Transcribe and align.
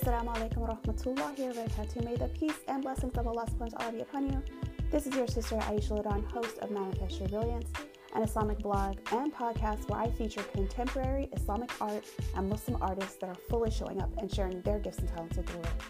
Assalamu 0.00 0.32
alaikum 0.34 0.56
wa 0.56 0.68
rahmatullahi 0.68 1.40
wa. 1.54 2.02
May 2.02 2.16
the 2.16 2.28
peace 2.28 2.56
and 2.68 2.82
blessings 2.82 3.18
of 3.18 3.26
Allah 3.26 3.44
subhanahu 3.44 3.72
wa 3.72 3.78
ta'ala 3.80 3.92
be 3.92 4.00
upon 4.00 4.32
you. 4.32 4.42
This 4.90 5.06
is 5.06 5.14
your 5.14 5.26
sister 5.26 5.56
Aisha 5.56 6.02
Ladan, 6.02 6.24
host 6.32 6.58
of 6.60 6.70
Manifest 6.70 7.20
Your 7.20 7.28
Brilliance, 7.28 7.68
an 8.14 8.22
Islamic 8.22 8.60
blog 8.60 8.96
and 9.12 9.30
podcast 9.34 9.90
where 9.90 10.00
I 10.00 10.10
feature 10.12 10.42
contemporary 10.54 11.28
Islamic 11.36 11.70
art 11.82 12.02
and 12.34 12.48
Muslim 12.48 12.80
artists 12.80 13.16
that 13.16 13.28
are 13.28 13.36
fully 13.50 13.70
showing 13.70 14.00
up 14.00 14.08
and 14.16 14.32
sharing 14.32 14.62
their 14.62 14.78
gifts 14.78 15.00
and 15.00 15.08
talents 15.08 15.36
with 15.36 15.44
the 15.44 15.58
world. 15.58 15.82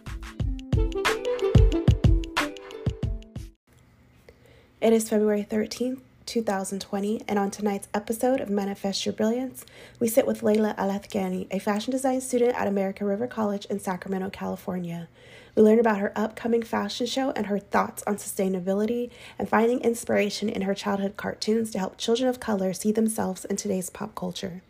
It 4.80 4.92
is 4.92 5.08
February 5.08 5.46
13th, 5.48 6.00
2020, 6.30 7.24
and 7.26 7.40
on 7.40 7.50
tonight's 7.50 7.88
episode 7.92 8.40
of 8.40 8.48
Manifest 8.48 9.04
Your 9.04 9.12
Brilliance, 9.12 9.66
we 9.98 10.06
sit 10.06 10.28
with 10.28 10.42
Layla 10.42 10.76
Alathgani, 10.76 11.48
a 11.50 11.58
fashion 11.58 11.90
design 11.90 12.20
student 12.20 12.54
at 12.54 12.68
American 12.68 13.08
River 13.08 13.26
College 13.26 13.64
in 13.64 13.80
Sacramento, 13.80 14.30
California. 14.30 15.08
We 15.56 15.64
learn 15.64 15.80
about 15.80 15.98
her 15.98 16.12
upcoming 16.14 16.62
fashion 16.62 17.08
show 17.08 17.32
and 17.32 17.46
her 17.46 17.58
thoughts 17.58 18.04
on 18.06 18.14
sustainability 18.14 19.10
and 19.40 19.48
finding 19.48 19.80
inspiration 19.80 20.48
in 20.48 20.62
her 20.62 20.74
childhood 20.74 21.16
cartoons 21.16 21.72
to 21.72 21.80
help 21.80 21.98
children 21.98 22.28
of 22.28 22.38
color 22.38 22.72
see 22.74 22.92
themselves 22.92 23.44
in 23.44 23.56
today's 23.56 23.90
pop 23.90 24.14
culture. 24.14 24.62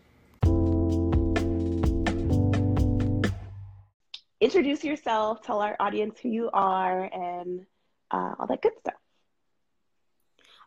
Introduce 4.40 4.82
yourself, 4.82 5.42
tell 5.42 5.60
our 5.60 5.76
audience 5.78 6.18
who 6.22 6.30
you 6.30 6.48
are, 6.54 7.04
and 7.12 7.66
uh, 8.10 8.34
all 8.38 8.46
that 8.46 8.62
good 8.62 8.72
stuff. 8.80 8.94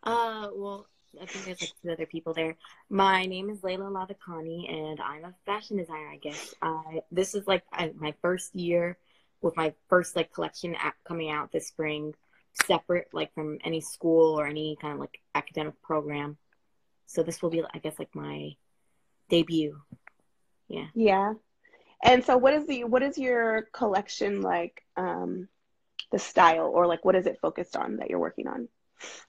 Uh, 0.03 0.49
well, 0.53 0.88
I 1.21 1.25
think 1.25 1.45
there's 1.45 1.62
like 1.62 1.71
two 1.81 1.91
other 1.91 2.05
people 2.05 2.34
there. 2.34 2.57
My 2.89 3.25
name 3.25 3.49
is 3.49 3.59
Layla 3.59 3.91
Lavakani, 3.91 4.71
and 4.71 4.99
I'm 4.99 5.25
a 5.25 5.34
fashion 5.45 5.77
designer. 5.77 6.09
I 6.09 6.17
guess. 6.17 6.53
I 6.61 7.02
this 7.11 7.35
is 7.35 7.48
like 7.48 7.63
I, 7.71 7.91
my 7.95 8.14
first 8.22 8.55
year 8.55 8.97
with 9.42 9.55
my 9.55 9.73
first 9.89 10.16
like 10.16 10.33
collection 10.33 10.75
app 10.75 10.95
coming 11.05 11.30
out 11.30 11.52
this 11.52 11.67
spring, 11.67 12.14
separate 12.66 13.09
like 13.14 13.33
from 13.33 13.59
any 13.64 13.81
school 13.81 14.39
or 14.39 14.47
any 14.47 14.77
kind 14.81 14.94
of 14.94 15.00
like 15.00 15.19
academic 15.36 15.81
program. 15.81 16.38
So 17.05 17.23
this 17.23 17.42
will 17.42 17.49
be, 17.49 17.64
I 17.73 17.77
guess, 17.80 17.99
like 17.99 18.16
my 18.16 18.55
debut. 19.30 19.80
Yeah. 20.67 20.88
Yeah. 20.95 21.33
And 22.03 22.25
so, 22.25 22.38
what 22.38 22.53
is 22.53 22.66
the 22.66 22.83
what 22.86 23.03
is 23.03 23.17
your 23.17 23.67
collection 23.73 24.42
like? 24.42 24.83
Um, 24.97 25.47
the 26.11 26.20
style, 26.20 26.67
or 26.67 26.86
like 26.86 27.03
what 27.03 27.16
is 27.16 27.25
it 27.25 27.39
focused 27.42 27.75
on 27.75 27.97
that 27.97 28.09
you're 28.09 28.20
working 28.20 28.47
on? 28.47 28.67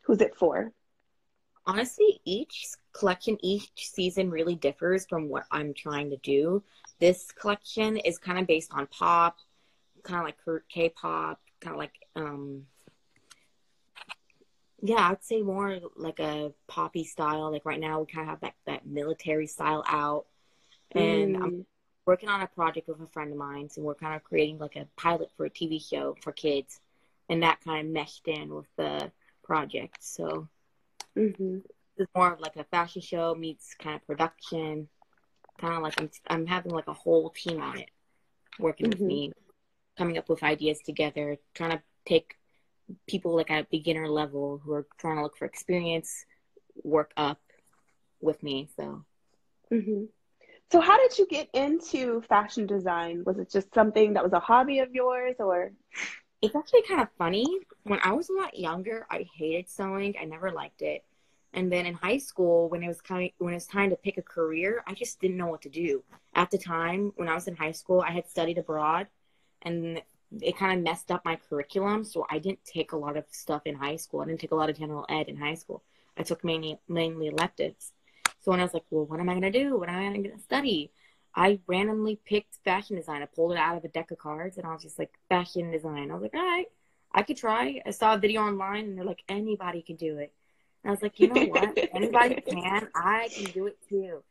Who's 0.03 0.21
it 0.21 0.37
for? 0.37 0.73
Honestly, 1.67 2.21
each 2.25 2.67
collection, 2.93 3.39
each 3.41 3.71
season 3.77 4.31
really 4.31 4.55
differs 4.55 5.07
from 5.07 5.29
what 5.29 5.45
I'm 5.51 5.73
trying 5.73 6.11
to 6.11 6.19
do. 6.19 6.63
This 7.01 7.33
collection 7.33 7.97
is 7.97 8.19
kind 8.19 8.39
of 8.39 8.47
based 8.47 8.73
on 8.75 8.87
pop, 8.89 9.39
kind 10.03 10.21
of 10.21 10.27
like 10.27 10.63
K-pop, 10.69 11.41
kind 11.61 11.75
of 11.75 11.79
like 11.79 11.95
um, 12.17 12.67
yeah, 14.87 15.09
I'd 15.09 15.25
say 15.25 15.41
more 15.41 15.81
like 15.97 16.21
a 16.21 16.53
poppy 16.67 17.05
style. 17.05 17.51
Like 17.51 17.65
right 17.65 17.81
now, 17.81 18.01
we 18.01 18.07
kind 18.07 18.29
of 18.29 18.29
have 18.29 18.41
that 18.41 18.55
that 18.67 18.87
military 18.87 19.47
style 19.47 19.83
out, 19.89 20.27
and 20.93 21.37
mm. 21.37 21.43
I'm 21.43 21.67
working 22.05 22.29
on 22.29 22.43
a 22.43 22.47
project 22.47 22.89
with 22.89 23.01
a 23.01 23.07
friend 23.07 23.33
of 23.33 23.39
mine, 23.39 23.71
so 23.71 23.81
we're 23.81 23.95
kind 23.95 24.15
of 24.15 24.23
creating 24.23 24.59
like 24.59 24.77
a 24.77 24.87
pilot 24.97 25.31
for 25.39 25.47
a 25.47 25.51
TV 25.51 25.83
show 25.83 26.17
for 26.21 26.33
kids, 26.33 26.81
and 27.31 27.43
that 27.43 27.63
kind 27.65 27.87
of 27.87 27.93
meshed 27.95 28.29
in 28.29 28.55
with 28.55 28.67
the 28.77 29.11
project. 29.45 29.99
So 30.01 30.49
mm-hmm. 31.17 31.59
it's 31.97 32.11
more 32.17 32.33
of 32.33 32.41
like 32.41 32.57
a 32.57 32.65
fashion 32.65 33.03
show 33.03 33.35
meets 33.35 33.75
kind 33.75 33.97
of 33.97 34.07
production. 34.07 34.89
Kind 35.61 35.75
of 35.75 35.83
like 35.83 36.01
I'm, 36.01 36.11
I'm 36.27 36.47
having 36.47 36.73
like 36.73 36.89
a 36.89 36.93
whole 36.93 37.31
team 37.31 37.63
on 37.63 37.79
it 37.79 37.91
working 38.59 38.91
mm-hmm. 38.91 39.03
with 39.03 39.09
me, 39.09 39.33
coming 39.97 40.19
up 40.19 40.29
with 40.29 40.43
ideas 40.43 40.81
together, 40.85 41.37
trying 41.55 41.73
to 41.73 41.83
take 42.07 42.37
people 43.09 43.35
like 43.35 43.51
at 43.51 43.65
a 43.65 43.69
beginner 43.71 44.09
level 44.09 44.61
who 44.65 44.73
are 44.73 44.87
trying 44.99 45.17
to 45.17 45.23
look 45.23 45.37
for 45.37 45.45
experience, 45.45 46.25
work 46.83 47.13
up 47.17 47.41
with 48.21 48.43
me. 48.43 48.69
So. 48.77 49.05
Mm-hmm. 49.73 50.05
So, 50.73 50.81
how 50.81 50.99
did 50.99 51.19
you 51.19 51.27
get 51.27 51.49
into 51.53 52.23
fashion 52.23 52.67
design? 52.67 53.23
Was 53.25 53.39
it 53.39 53.51
just 53.51 53.73
something 53.75 54.15
that 54.15 54.25
was 54.25 54.33
a 54.33 54.41
hobby 54.41 54.81
of 54.81 54.95
yours, 54.95 55.37
or? 55.39 55.73
It's 56.45 56.55
actually 56.55 56.83
kind 56.83 57.01
of 57.01 57.09
funny. 57.17 57.47
When 57.85 58.01
I 58.05 58.13
was 58.13 58.29
a 58.29 58.35
lot 58.35 58.59
younger, 58.59 59.07
I 59.11 59.27
hated 59.35 59.67
sewing. 59.67 60.15
I 60.21 60.27
never 60.27 60.51
liked 60.51 60.83
it. 60.83 61.03
And 61.55 61.73
then 61.73 61.87
in 61.87 61.95
high 61.95 62.19
school, 62.19 62.69
when 62.69 62.83
it 62.83 62.89
was 62.89 63.01
kind 63.01 63.25
of, 63.25 63.31
when 63.39 63.55
it 63.55 63.57
was 63.57 63.67
time 63.67 63.89
to 63.89 63.97
pick 63.97 64.19
a 64.19 64.23
career, 64.23 64.85
I 64.87 64.93
just 64.93 65.21
didn't 65.23 65.39
know 65.39 65.47
what 65.47 65.63
to 65.63 65.71
do. 65.71 66.03
At 66.35 66.51
the 66.51 66.59
time, 66.59 67.15
when 67.17 67.29
I 67.29 67.35
was 67.35 67.49
in 67.49 67.57
high 67.57 67.73
school, 67.73 68.05
I 68.07 68.11
had 68.11 68.29
studied 68.29 68.59
abroad, 68.59 69.07
and 69.63 70.03
it 70.43 70.59
kind 70.59 70.77
of 70.79 70.85
messed 70.85 71.11
up 71.11 71.25
my 71.25 71.37
curriculum. 71.37 72.05
So 72.05 72.27
I 72.31 72.39
didn't 72.41 72.63
take 72.67 72.93
a 72.93 72.99
lot 72.99 73.17
of 73.17 73.25
stuff 73.31 73.63
in 73.65 73.75
high 73.75 73.97
school. 73.97 74.21
I 74.21 74.27
didn't 74.27 74.41
take 74.41 74.53
a 74.53 74.57
lot 74.57 74.69
of 74.69 74.79
general 74.79 75.07
ed 75.09 75.29
in 75.29 75.39
high 75.39 75.55
school. 75.55 75.83
I 76.19 76.25
took 76.25 76.45
mainly 76.45 76.79
mainly 76.89 77.29
electives. 77.29 77.93
So 78.41 78.51
when 78.51 78.61
I 78.61 78.65
was 78.65 78.75
like, 78.75 78.85
well, 78.91 79.07
what 79.07 79.19
am 79.19 79.31
I 79.31 79.35
gonna 79.35 79.51
do? 79.51 79.79
What 79.79 79.89
am 79.89 80.13
I 80.13 80.15
gonna 80.15 80.39
study? 80.41 80.93
I 81.37 81.59
randomly 81.67 82.21
picked 82.25 82.57
fashion 82.65 82.97
design. 82.97 83.23
I 83.23 83.27
pulled 83.27 83.53
it 83.53 83.59
out 83.59 83.77
of 83.77 83.85
a 83.85 83.89
deck 83.89 84.11
of 84.11 84.19
cards 84.19 84.57
and 84.57 84.67
I 84.67 84.73
was 84.73 84.83
just 84.83 84.99
like, 84.99 85.13
fashion 85.29 85.71
design. 85.71 86.11
I 86.11 86.15
was 86.15 86.23
like, 86.23 86.35
all 86.35 86.41
right, 86.41 86.67
I 87.13 87.23
could 87.23 87.37
try. 87.37 87.81
I 87.85 87.91
saw 87.91 88.15
a 88.15 88.19
video 88.19 88.43
online 88.43 88.85
and 88.85 88.99
they're 88.99 89.05
like, 89.05 89.25
anybody 89.29 89.83
can 89.83 89.97
do 89.97 90.19
it. 90.19 90.33
And 90.83 90.91
I 90.91 90.93
was 90.93 91.03
like, 91.03 91.19
you 91.19 91.29
know 91.29 91.47
what? 91.47 91.77
anybody 91.95 92.41
can. 92.41 92.89
I 92.95 93.29
can 93.35 93.51
do 93.53 93.67
it 93.67 93.79
too. 93.89 94.23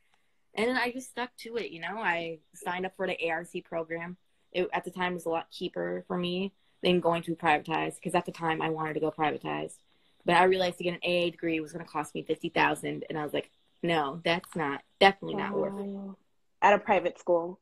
And 0.55 0.69
then 0.69 0.77
I 0.77 0.91
just 0.91 1.09
stuck 1.09 1.35
to 1.39 1.57
it. 1.57 1.71
You 1.71 1.81
know, 1.81 1.97
I 1.97 2.39
signed 2.53 2.85
up 2.85 2.95
for 2.95 3.07
the 3.07 3.29
ARC 3.29 3.49
program. 3.65 4.17
It, 4.51 4.69
at 4.71 4.85
the 4.85 4.91
time, 4.91 5.15
was 5.15 5.25
a 5.25 5.29
lot 5.29 5.49
cheaper 5.49 6.05
for 6.07 6.15
me 6.15 6.53
than 6.83 6.99
going 6.99 7.23
to 7.23 7.35
privatized 7.35 7.95
because 7.95 8.13
at 8.13 8.27
the 8.27 8.31
time 8.31 8.61
I 8.61 8.69
wanted 8.69 8.93
to 8.93 8.99
go 8.99 9.09
privatized. 9.09 9.77
But 10.25 10.35
I 10.35 10.43
realized 10.43 10.77
to 10.77 10.83
get 10.83 10.93
an 10.93 10.99
AA 11.03 11.31
degree 11.31 11.59
was 11.59 11.73
going 11.73 11.83
to 11.83 11.91
cost 11.91 12.13
me 12.13 12.21
fifty 12.21 12.49
thousand, 12.49 13.03
and 13.09 13.17
I 13.17 13.23
was 13.23 13.33
like, 13.33 13.49
no, 13.81 14.21
that's 14.23 14.55
not 14.55 14.83
definitely 14.99 15.37
not 15.37 15.53
worth 15.53 15.73
it 15.79 16.22
at 16.63 16.73
a 16.73 16.79
private 16.79 17.19
school. 17.19 17.59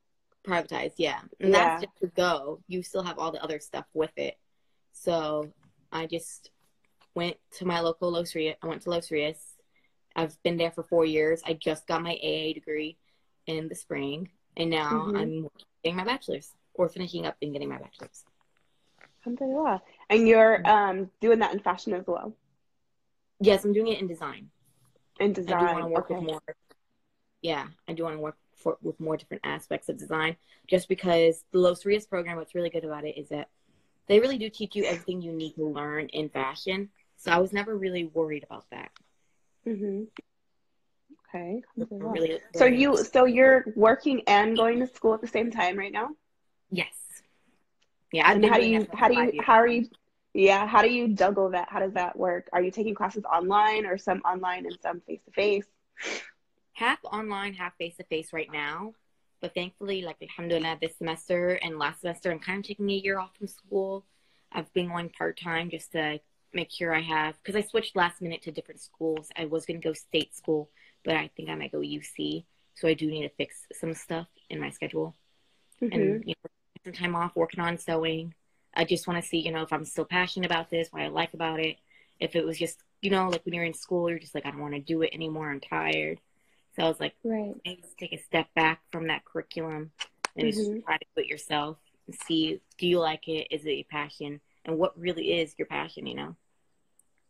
Privatized, 0.48 0.94
yeah. 0.98 1.20
And 1.40 1.52
yeah. 1.52 1.58
that's 1.58 1.84
just 1.84 1.98
to 2.02 2.08
go. 2.08 2.62
You 2.68 2.82
still 2.82 3.04
have 3.04 3.20
all 3.20 3.32
the 3.32 3.44
other 3.44 3.60
stuff 3.60 3.86
with 3.94 4.12
it. 4.16 4.38
So 4.94 5.52
I 5.92 6.06
just 6.06 6.52
went 7.14 7.38
to 7.58 7.66
my 7.66 7.82
local 7.82 8.12
Los 8.12 8.34
Rios. 8.34 8.56
I 8.64 8.68
went 8.68 8.84
to 8.84 8.90
Los 8.90 9.12
Rios. 9.12 9.38
I've 10.16 10.42
been 10.44 10.58
there 10.58 10.72
for 10.72 10.84
four 10.84 11.06
years. 11.06 11.42
I 11.46 11.54
just 11.54 11.88
got 11.88 12.02
my 12.02 12.14
AA 12.24 12.54
degree 12.54 12.98
in 13.48 13.68
the 13.68 13.76
spring, 13.76 14.30
and 14.58 14.70
now 14.70 14.92
mm-hmm. 14.92 15.16
I'm 15.16 15.48
getting 15.84 15.98
my 15.98 16.04
bachelor's 16.04 16.52
or 16.74 16.90
finishing 16.90 17.26
up 17.26 17.38
and 17.42 17.54
getting 17.54 17.70
my 17.70 17.78
bachelor's. 17.78 18.24
Alhamdulillah. 19.26 19.82
And 20.10 20.28
you're 20.28 20.68
um, 20.68 21.10
doing 21.22 21.40
that 21.40 21.54
in 21.54 21.60
fashion 21.60 21.94
as 21.94 22.06
well? 22.08 22.36
Yes, 23.40 23.64
I'm 23.64 23.74
doing 23.74 23.88
it 23.88 24.00
in 24.00 24.08
design. 24.08 24.50
In 25.20 25.34
design. 25.34 25.54
I 25.54 25.60
do 25.60 25.74
want 25.74 25.86
to 25.86 25.90
work 25.90 26.12
okay. 26.12 26.16
with 26.16 26.24
more. 26.24 26.42
Yeah, 27.42 27.68
I 27.88 27.94
do 27.94 28.04
want 28.04 28.16
to 28.16 28.20
work 28.20 28.38
for, 28.62 28.78
with 28.82 29.00
more 29.00 29.18
different 29.18 29.42
aspects 29.46 29.90
of 29.90 29.98
design. 29.98 30.36
Just 30.68 30.88
because 30.88 31.44
the 31.52 31.60
Los 31.60 31.86
Rios 31.86 32.06
program, 32.06 32.38
what's 32.38 32.56
really 32.56 32.70
good 32.70 32.86
about 32.86 33.06
it 33.06 33.18
is 33.18 33.30
that 33.30 33.50
they 34.08 34.20
really 34.20 34.38
do 34.38 34.50
teach 34.50 34.76
you 34.76 34.84
everything 34.86 35.22
you 35.22 35.32
need 35.32 35.54
to 35.56 35.68
learn 35.68 36.08
in 36.08 36.30
fashion. 36.30 36.90
So 37.18 37.32
I 37.32 37.38
was 37.38 37.54
never 37.54 37.76
really 37.78 38.06
worried 38.06 38.44
about 38.44 38.66
that. 38.72 38.92
Mm-hmm. 39.68 40.04
Okay. 41.30 41.62
Really, 41.90 42.40
so 42.56 42.66
you 42.66 42.98
so 42.98 43.24
you're 43.26 43.64
working 43.76 44.22
and 44.28 44.58
going 44.58 44.80
to 44.80 44.88
school 44.88 45.14
at 45.14 45.22
the 45.22 45.28
same 45.28 45.50
time 45.50 45.78
right 45.78 45.92
now? 45.92 46.10
Yes. 46.72 46.94
Yeah. 48.12 48.30
and 48.30 48.44
how 48.44 48.58
do 48.58 48.66
you 48.68 48.86
how 48.94 49.08
do 49.08 49.14
you 49.14 49.42
how 49.42 49.54
are 49.54 49.68
you 49.68 49.88
yeah 50.34 50.68
how 50.68 50.82
do 50.82 50.90
you 50.90 51.10
juggle 51.10 51.52
that? 51.52 51.70
How 51.70 51.80
does 51.80 51.94
that 51.94 52.18
work? 52.18 52.50
Are 52.52 52.62
you 52.62 52.72
taking 52.72 52.96
classes 52.96 53.24
online 53.24 53.86
or 53.86 53.98
some 53.98 54.20
online 54.22 54.66
and 54.66 54.78
some 54.82 55.00
face 55.02 55.22
to 55.26 55.32
face? 55.32 55.68
Half 56.82 56.98
online, 57.06 57.54
half 57.54 57.78
face 57.78 57.96
to 57.98 58.04
face 58.06 58.34
right 58.34 58.52
now. 58.52 58.94
But 59.40 59.54
thankfully, 59.54 60.02
like 60.02 60.18
alhamdulillah, 60.22 60.80
this 60.82 60.98
semester 60.98 61.60
and 61.62 61.78
last 61.78 62.02
semester, 62.02 62.32
I'm 62.32 62.40
kind 62.40 62.60
of 62.60 62.68
taking 62.68 62.90
a 62.90 62.94
year 62.94 63.20
off 63.20 63.36
from 63.38 63.48
school. 63.48 64.04
I've 64.52 64.72
been 64.74 64.88
going 64.88 65.10
part 65.10 65.40
time 65.40 65.70
just 65.70 65.92
to 65.92 66.20
make 66.54 66.72
sure 66.72 66.94
I 66.94 67.02
have 67.02 67.36
because 67.38 67.56
I 67.56 67.68
switched 67.68 67.96
last 67.96 68.22
minute 68.22 68.42
to 68.44 68.52
different 68.52 68.82
schools. 68.82 69.30
I 69.38 69.46
was 69.46 69.66
gonna 69.66 69.80
go 69.80 69.94
state 69.94 70.36
school, 70.36 70.70
but 71.06 71.16
I 71.16 71.30
think 71.36 71.50
I 71.50 71.56
might 71.56 71.72
go 71.72 71.80
UC. 71.80 72.46
So 72.74 72.88
I 72.88 72.96
do 72.96 73.08
need 73.08 73.24
to 73.24 73.36
fix 73.36 73.68
some 73.74 73.94
stuff 73.94 74.28
in 74.50 74.60
my 74.60 74.72
schedule 74.72 75.16
mm-hmm. 75.82 75.94
and 75.94 76.24
you 76.26 76.34
know, 76.44 76.50
some 76.84 76.94
time 76.94 77.16
off 77.16 77.36
working 77.36 77.60
on 77.60 77.78
sewing. 77.78 78.34
I 78.74 78.86
just 78.86 79.08
want 79.08 79.22
to 79.22 79.28
see, 79.28 79.38
you 79.38 79.52
know, 79.52 79.62
if 79.62 79.72
I'm 79.72 79.86
still 79.86 80.06
passionate 80.06 80.48
about 80.48 80.72
this, 80.72 80.88
what 80.90 81.04
I 81.04 81.10
like 81.10 81.36
about 81.36 81.60
it. 81.60 81.78
If 82.20 82.36
it 82.36 82.46
was 82.46 82.58
just, 82.58 82.80
you 83.02 83.12
know, 83.12 83.30
like 83.30 83.46
when 83.46 83.54
you're 83.54 83.64
in 83.66 83.74
school, 83.74 84.10
you're 84.10 84.20
just 84.20 84.34
like, 84.34 84.46
I 84.46 84.52
don't 84.52 84.62
want 84.62 84.74
to 84.74 84.80
do 84.80 85.02
it 85.02 85.12
anymore. 85.14 85.52
I'm 85.52 85.60
tired. 85.60 86.20
So 86.76 86.84
I 86.84 86.88
was 86.88 87.00
like, 87.00 87.16
right. 87.24 87.54
maybe 87.66 87.84
take 88.00 88.14
a 88.14 88.24
step 88.24 88.48
back 88.56 88.82
from 88.92 89.08
that 89.08 89.26
curriculum 89.26 89.92
and 90.36 90.48
mm-hmm. 90.48 90.58
just 90.58 90.86
try 90.86 90.98
to 90.98 91.06
put 91.16 91.26
yourself 91.26 91.78
and 92.08 92.16
see 92.28 92.62
do 92.78 92.88
you 92.88 93.00
like 93.00 93.28
it? 93.28 93.48
Is 93.52 93.66
it 93.66 93.70
a 93.70 93.84
passion? 93.84 94.40
And 94.66 94.78
what 94.78 94.98
really 94.98 95.34
is 95.40 95.54
your 95.58 95.68
passion, 95.68 96.08
you 96.08 96.16
know? 96.16 96.36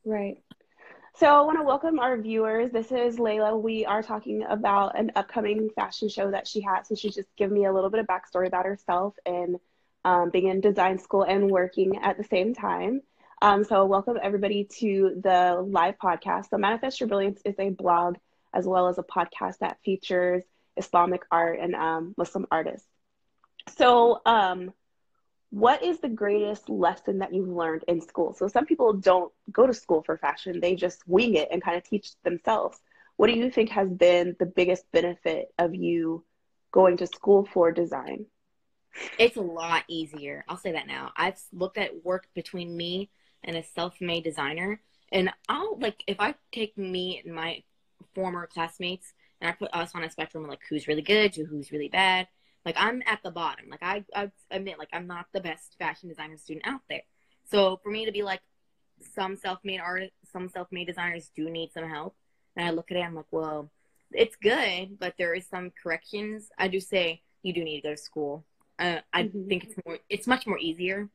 Right. 0.05 0.43
So 1.15 1.27
I 1.27 1.41
want 1.41 1.59
to 1.59 1.63
welcome 1.63 1.99
our 1.99 2.17
viewers. 2.17 2.71
This 2.71 2.91
is 2.91 3.17
Layla. 3.17 3.59
We 3.59 3.85
are 3.85 4.01
talking 4.01 4.43
about 4.47 4.97
an 4.97 5.11
upcoming 5.15 5.69
fashion 5.75 6.07
show 6.07 6.31
that 6.31 6.47
she 6.47 6.61
has. 6.61 6.87
So 6.87 6.95
she's 6.95 7.15
just 7.15 7.27
given 7.35 7.53
me 7.53 7.65
a 7.65 7.73
little 7.73 7.89
bit 7.89 7.99
of 7.99 8.07
backstory 8.07 8.47
about 8.47 8.65
herself 8.65 9.15
and 9.25 9.57
um, 10.05 10.29
being 10.29 10.47
in 10.47 10.61
design 10.61 10.99
school 10.99 11.23
and 11.23 11.49
working 11.49 11.97
at 12.01 12.17
the 12.17 12.23
same 12.23 12.53
time. 12.53 13.01
Um, 13.43 13.63
so, 13.63 13.85
welcome 13.85 14.19
everybody 14.21 14.65
to 14.79 15.19
the 15.23 15.65
live 15.67 15.95
podcast. 15.97 16.49
So, 16.51 16.57
Manifest 16.57 16.99
Your 16.99 17.09
Brilliance 17.09 17.41
is 17.43 17.55
a 17.57 17.69
blog 17.71 18.17
as 18.53 18.65
well 18.65 18.87
as 18.87 18.97
a 18.97 19.03
podcast 19.03 19.59
that 19.59 19.77
features 19.83 20.43
Islamic 20.77 21.23
art 21.31 21.59
and 21.59 21.75
um, 21.75 22.13
Muslim 22.17 22.45
artists. 22.51 22.87
So, 23.77 24.21
um, 24.25 24.73
what 25.49 25.83
is 25.83 25.99
the 25.99 26.09
greatest 26.09 26.69
lesson 26.69 27.19
that 27.19 27.33
you've 27.33 27.49
learned 27.49 27.83
in 27.87 28.01
school? 28.01 28.33
So, 28.33 28.47
some 28.47 28.65
people 28.65 28.93
don't 28.93 29.31
go 29.51 29.67
to 29.67 29.73
school 29.73 30.01
for 30.03 30.17
fashion, 30.17 30.59
they 30.59 30.75
just 30.75 31.07
wing 31.07 31.35
it 31.35 31.49
and 31.51 31.61
kind 31.61 31.77
of 31.77 31.83
teach 31.83 32.11
themselves. 32.23 32.77
What 33.17 33.27
do 33.27 33.33
you 33.33 33.51
think 33.51 33.69
has 33.69 33.89
been 33.89 34.35
the 34.39 34.45
biggest 34.45 34.91
benefit 34.91 35.53
of 35.59 35.75
you 35.75 36.25
going 36.71 36.97
to 36.97 37.07
school 37.07 37.45
for 37.45 37.71
design? 37.71 38.25
It's 39.19 39.37
a 39.37 39.41
lot 39.41 39.83
easier. 39.87 40.43
I'll 40.47 40.57
say 40.57 40.71
that 40.73 40.87
now. 40.87 41.11
I've 41.15 41.39
looked 41.53 41.77
at 41.77 42.03
work 42.03 42.27
between 42.33 42.75
me 42.75 43.09
and 43.43 43.55
a 43.55 43.63
self-made 43.63 44.23
designer, 44.23 44.81
and 45.11 45.31
I'll 45.47 45.77
like 45.79 46.03
if 46.07 46.19
I 46.19 46.35
take 46.51 46.77
me 46.77 47.21
and 47.23 47.33
my 47.33 47.63
former 48.13 48.47
classmates 48.47 49.13
and 49.39 49.49
I 49.49 49.53
put 49.53 49.73
us 49.73 49.91
on 49.95 50.03
a 50.03 50.09
spectrum 50.09 50.43
of 50.43 50.49
like 50.49 50.61
who's 50.69 50.87
really 50.87 51.01
good 51.01 51.33
to 51.33 51.45
who's 51.45 51.71
really 51.71 51.89
bad. 51.89 52.27
Like 52.65 52.75
I'm 52.77 53.01
at 53.05 53.23
the 53.23 53.31
bottom. 53.31 53.69
Like 53.69 53.83
I, 53.83 54.05
I 54.15 54.31
admit, 54.51 54.79
like 54.79 54.89
I'm 54.93 55.07
not 55.07 55.25
the 55.33 55.41
best 55.41 55.75
fashion 55.79 56.09
designer 56.09 56.37
student 56.37 56.67
out 56.67 56.81
there. 56.89 57.03
So 57.49 57.79
for 57.83 57.89
me 57.89 58.05
to 58.05 58.11
be 58.11 58.23
like, 58.23 58.41
some 59.15 59.35
self-made 59.35 59.79
artists, 59.79 60.15
some 60.31 60.47
self-made 60.47 60.87
designers 60.87 61.31
do 61.35 61.49
need 61.49 61.71
some 61.73 61.89
help, 61.89 62.15
and 62.55 62.67
I 62.67 62.71
look 62.71 62.91
at 62.91 62.97
it, 62.97 63.01
I'm 63.01 63.15
like, 63.15 63.31
well, 63.31 63.71
it's 64.11 64.35
good, 64.35 64.99
but 64.99 65.15
there 65.17 65.33
is 65.33 65.47
some 65.47 65.71
corrections. 65.81 66.49
I 66.57 66.67
do 66.67 66.79
say 66.79 67.21
you 67.41 67.53
do 67.53 67.63
need 67.63 67.81
to 67.81 67.87
go 67.87 67.95
to 67.95 67.97
school. 67.97 68.45
Uh, 68.77 68.99
I 69.13 69.23
mm-hmm. 69.23 69.47
think 69.47 69.63
it's 69.63 69.75
more, 69.85 69.97
it's 70.09 70.27
much 70.27 70.45
more 70.45 70.59
easier, 70.59 71.09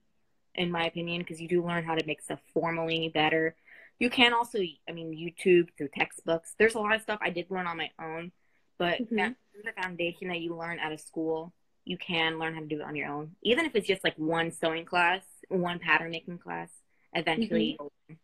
in 0.54 0.70
my 0.70 0.86
opinion, 0.86 1.20
because 1.20 1.40
you 1.40 1.48
do 1.48 1.64
learn 1.64 1.84
how 1.84 1.94
to 1.94 2.06
make 2.06 2.20
stuff 2.20 2.40
formally 2.52 3.08
better 3.08 3.54
you 3.98 4.10
can 4.10 4.34
also, 4.34 4.58
I 4.88 4.92
mean, 4.92 5.12
YouTube 5.12 5.68
through 5.76 5.88
textbooks. 5.96 6.54
There's 6.58 6.74
a 6.74 6.80
lot 6.80 6.94
of 6.94 7.02
stuff 7.02 7.18
I 7.22 7.30
did 7.30 7.50
learn 7.50 7.66
on 7.66 7.76
my 7.76 7.90
own, 8.00 8.32
but 8.78 9.00
mm-hmm. 9.00 9.16
that, 9.16 9.34
the 9.64 9.82
foundation 9.82 10.28
that 10.28 10.40
you 10.40 10.54
learn 10.54 10.78
out 10.78 10.92
of 10.92 11.00
school, 11.00 11.52
you 11.84 11.96
can 11.96 12.38
learn 12.38 12.54
how 12.54 12.60
to 12.60 12.66
do 12.66 12.80
it 12.80 12.84
on 12.84 12.96
your 12.96 13.08
own. 13.08 13.32
Even 13.42 13.64
if 13.64 13.74
it's 13.74 13.86
just 13.86 14.04
like 14.04 14.16
one 14.16 14.50
sewing 14.50 14.84
class, 14.84 15.22
one 15.48 15.78
pattern 15.78 16.10
making 16.10 16.38
class, 16.38 16.70
eventually. 17.14 17.78
Mm-hmm. 17.80 18.14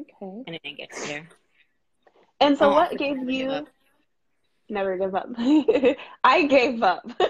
Okay. 0.00 0.42
And 0.46 0.60
it 0.62 0.76
gets 0.76 1.06
there. 1.06 1.28
And 2.40 2.56
so, 2.56 2.70
oh, 2.70 2.74
what 2.74 2.96
gave 2.96 3.18
you? 3.28 3.48
Give 3.48 3.66
never 4.72 4.96
give 4.96 5.14
up. 5.14 5.28
I 6.24 6.46
gave 6.46 6.82
up. 6.82 7.04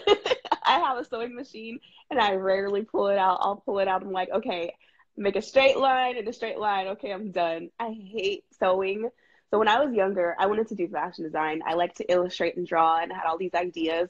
I 0.65 0.79
have 0.79 0.97
a 0.99 1.05
sewing 1.05 1.35
machine 1.35 1.81
and 2.11 2.21
I 2.21 2.35
rarely 2.35 2.83
pull 2.83 3.09
it 3.09 3.19
out. 3.19 3.39
I'll 3.41 3.57
pull 3.57 3.81
it 3.81 3.89
out. 3.89 4.03
I'm 4.03 4.13
like, 4.13 4.31
okay, 4.31 4.75
make 5.17 5.37
a 5.37 5.43
straight 5.43 5.77
line 5.77 6.17
and 6.17 6.27
a 6.27 6.33
straight 6.33 6.59
line. 6.59 6.89
Okay, 6.89 7.13
I'm 7.13 7.31
done. 7.31 7.71
I 7.79 7.91
hate 7.91 8.45
sewing. 8.59 9.09
So 9.51 9.59
when 9.59 9.69
I 9.69 9.85
was 9.85 9.95
younger, 9.95 10.35
I 10.39 10.47
wanted 10.47 10.69
to 10.69 10.75
do 10.75 10.89
fashion 10.89 11.25
design. 11.25 11.61
I 11.67 11.75
liked 11.75 11.99
to 11.99 12.11
illustrate 12.11 12.57
and 12.57 12.67
draw 12.67 12.99
and 12.99 13.13
I 13.13 13.17
had 13.17 13.27
all 13.27 13.39
these 13.39 13.55
ideas. 13.55 14.09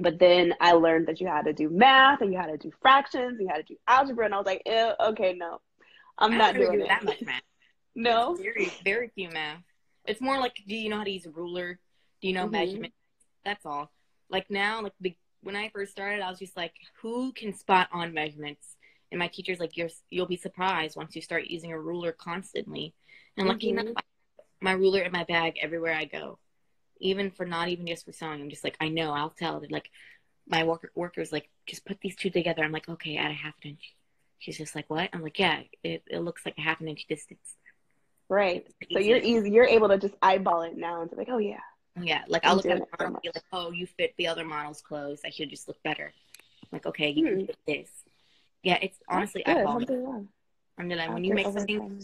But 0.00 0.18
then 0.18 0.54
I 0.60 0.72
learned 0.72 1.08
that 1.08 1.20
you 1.20 1.28
had 1.28 1.44
to 1.44 1.52
do 1.52 1.68
math 1.68 2.20
and 2.20 2.32
you 2.32 2.38
had 2.38 2.46
to 2.46 2.56
do 2.56 2.72
fractions, 2.80 3.38
you 3.40 3.46
had 3.46 3.58
to 3.58 3.74
do 3.74 3.76
algebra, 3.86 4.24
and 4.24 4.34
I 4.34 4.38
was 4.38 4.46
like, 4.46 4.62
okay, 4.66 5.34
no, 5.34 5.60
I'm 6.18 6.36
not 6.36 6.54
doing 6.54 6.80
do 6.80 6.86
that 6.88 7.04
much 7.04 7.22
math. 7.22 7.42
no, 7.94 8.34
very 8.34 8.72
very 8.82 9.12
few 9.14 9.30
math. 9.30 9.62
It's 10.04 10.20
more 10.20 10.38
like, 10.40 10.56
do 10.66 10.74
you 10.74 10.88
know 10.88 10.98
how 10.98 11.04
to 11.04 11.10
use 11.10 11.26
a 11.26 11.30
ruler? 11.30 11.78
Do 12.20 12.28
you 12.28 12.34
know 12.34 12.44
mm-hmm. 12.44 12.52
measurement? 12.52 12.94
That's 13.44 13.64
all. 13.64 13.92
Like 14.28 14.50
now, 14.50 14.82
like 14.82 15.16
when 15.42 15.54
I 15.54 15.68
first 15.68 15.92
started, 15.92 16.22
I 16.22 16.30
was 16.30 16.38
just 16.38 16.56
like, 16.56 16.72
who 17.00 17.32
can 17.32 17.54
spot 17.54 17.88
on 17.92 18.14
measurements? 18.14 18.76
And 19.14 19.20
my 19.20 19.28
teacher's 19.28 19.60
like, 19.60 19.76
You're, 19.76 19.90
you'll 20.10 20.26
be 20.26 20.36
surprised 20.36 20.96
once 20.96 21.14
you 21.14 21.22
start 21.22 21.46
using 21.46 21.70
a 21.70 21.78
ruler 21.78 22.10
constantly. 22.10 22.94
And 23.36 23.44
mm-hmm. 23.44 23.48
lucky 23.48 23.68
enough, 23.70 23.94
my 24.60 24.72
ruler 24.72 25.02
in 25.02 25.12
my 25.12 25.22
bag 25.22 25.54
everywhere 25.62 25.94
I 25.94 26.04
go, 26.04 26.40
even 26.98 27.30
for 27.30 27.46
not 27.46 27.68
even 27.68 27.86
just 27.86 28.04
for 28.04 28.10
sewing. 28.10 28.40
I'm 28.40 28.50
just 28.50 28.64
like, 28.64 28.76
I 28.80 28.88
know, 28.88 29.12
I'll 29.12 29.30
tell. 29.30 29.60
They're 29.60 29.68
Like, 29.70 29.88
my 30.48 30.64
worker, 30.64 30.90
worker's 30.96 31.30
like, 31.30 31.48
just 31.64 31.84
put 31.84 32.00
these 32.00 32.16
two 32.16 32.28
together. 32.28 32.64
I'm 32.64 32.72
like, 32.72 32.88
okay, 32.88 33.16
at 33.16 33.30
a 33.30 33.34
half 33.34 33.54
an 33.62 33.70
inch. 33.70 33.94
She's 34.40 34.58
just 34.58 34.74
like, 34.74 34.90
what? 34.90 35.10
I'm 35.12 35.22
like, 35.22 35.38
yeah, 35.38 35.60
it, 35.84 36.02
it 36.08 36.18
looks 36.18 36.44
like 36.44 36.58
a 36.58 36.62
half 36.62 36.80
an 36.80 36.88
inch 36.88 37.06
distance. 37.08 37.54
Right. 38.28 38.66
So 38.92 38.98
you're 38.98 39.18
easy. 39.18 39.52
You're 39.52 39.64
able 39.64 39.90
to 39.90 39.98
just 39.98 40.14
eyeball 40.22 40.62
it 40.62 40.76
now 40.76 41.02
and 41.02 41.10
be 41.10 41.16
like, 41.16 41.28
oh 41.30 41.38
yeah. 41.38 41.60
Yeah. 42.00 42.22
Like 42.26 42.44
I'll 42.44 42.56
look 42.56 42.66
at 42.66 42.80
the 42.80 42.86
model 42.98 43.14
and 43.14 43.22
be 43.22 43.30
like, 43.32 43.44
oh, 43.52 43.70
you 43.70 43.86
fit 43.86 44.14
the 44.18 44.26
other 44.26 44.44
model's 44.44 44.82
clothes. 44.82 45.20
I 45.24 45.30
should 45.30 45.50
just 45.50 45.68
look 45.68 45.80
better. 45.84 46.12
I'm 46.64 46.68
like, 46.72 46.86
okay, 46.86 47.10
you 47.10 47.28
hmm. 47.28 47.36
can 47.36 47.46
fit 47.46 47.58
this. 47.64 47.90
Yeah, 48.64 48.78
it's 48.80 48.98
honestly 49.08 49.46
I 49.46 49.62
love 49.62 49.82
it. 49.82 49.90
I'm 49.90 50.88
gonna 50.88 51.12
when 51.12 51.22
you 51.22 51.34
make 51.34 51.46
something 51.46 52.02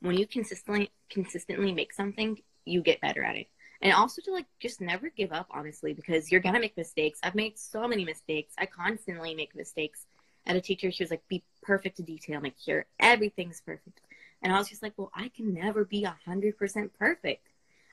when 0.00 0.16
you 0.16 0.26
consistently 0.26 0.90
consistently 1.10 1.72
make 1.72 1.92
something, 1.92 2.38
you 2.64 2.82
get 2.82 3.00
better 3.00 3.22
at 3.22 3.36
it. 3.36 3.48
And 3.82 3.92
also 3.92 4.22
to 4.22 4.32
like 4.32 4.46
just 4.60 4.80
never 4.80 5.10
give 5.10 5.32
up, 5.32 5.48
honestly, 5.50 5.92
because 5.92 6.30
you're 6.30 6.40
gonna 6.40 6.60
make 6.60 6.76
mistakes. 6.76 7.18
I've 7.22 7.34
made 7.34 7.58
so 7.58 7.88
many 7.88 8.04
mistakes. 8.04 8.54
I 8.56 8.66
constantly 8.66 9.34
make 9.34 9.56
mistakes. 9.56 10.06
And 10.46 10.56
a 10.56 10.60
teacher, 10.60 10.90
she 10.92 11.02
was 11.02 11.10
like, 11.10 11.26
"Be 11.28 11.42
perfect 11.62 11.96
to 11.96 12.04
detail. 12.04 12.40
Make 12.40 12.58
sure 12.58 12.86
everything's 13.00 13.60
perfect." 13.60 14.00
And 14.40 14.52
I 14.52 14.58
was 14.58 14.68
just 14.68 14.82
like, 14.84 14.94
"Well, 14.96 15.10
I 15.14 15.28
can 15.28 15.52
never 15.52 15.84
be 15.84 16.04
a 16.04 16.16
hundred 16.24 16.56
percent 16.56 16.92
perfect. 16.96 17.48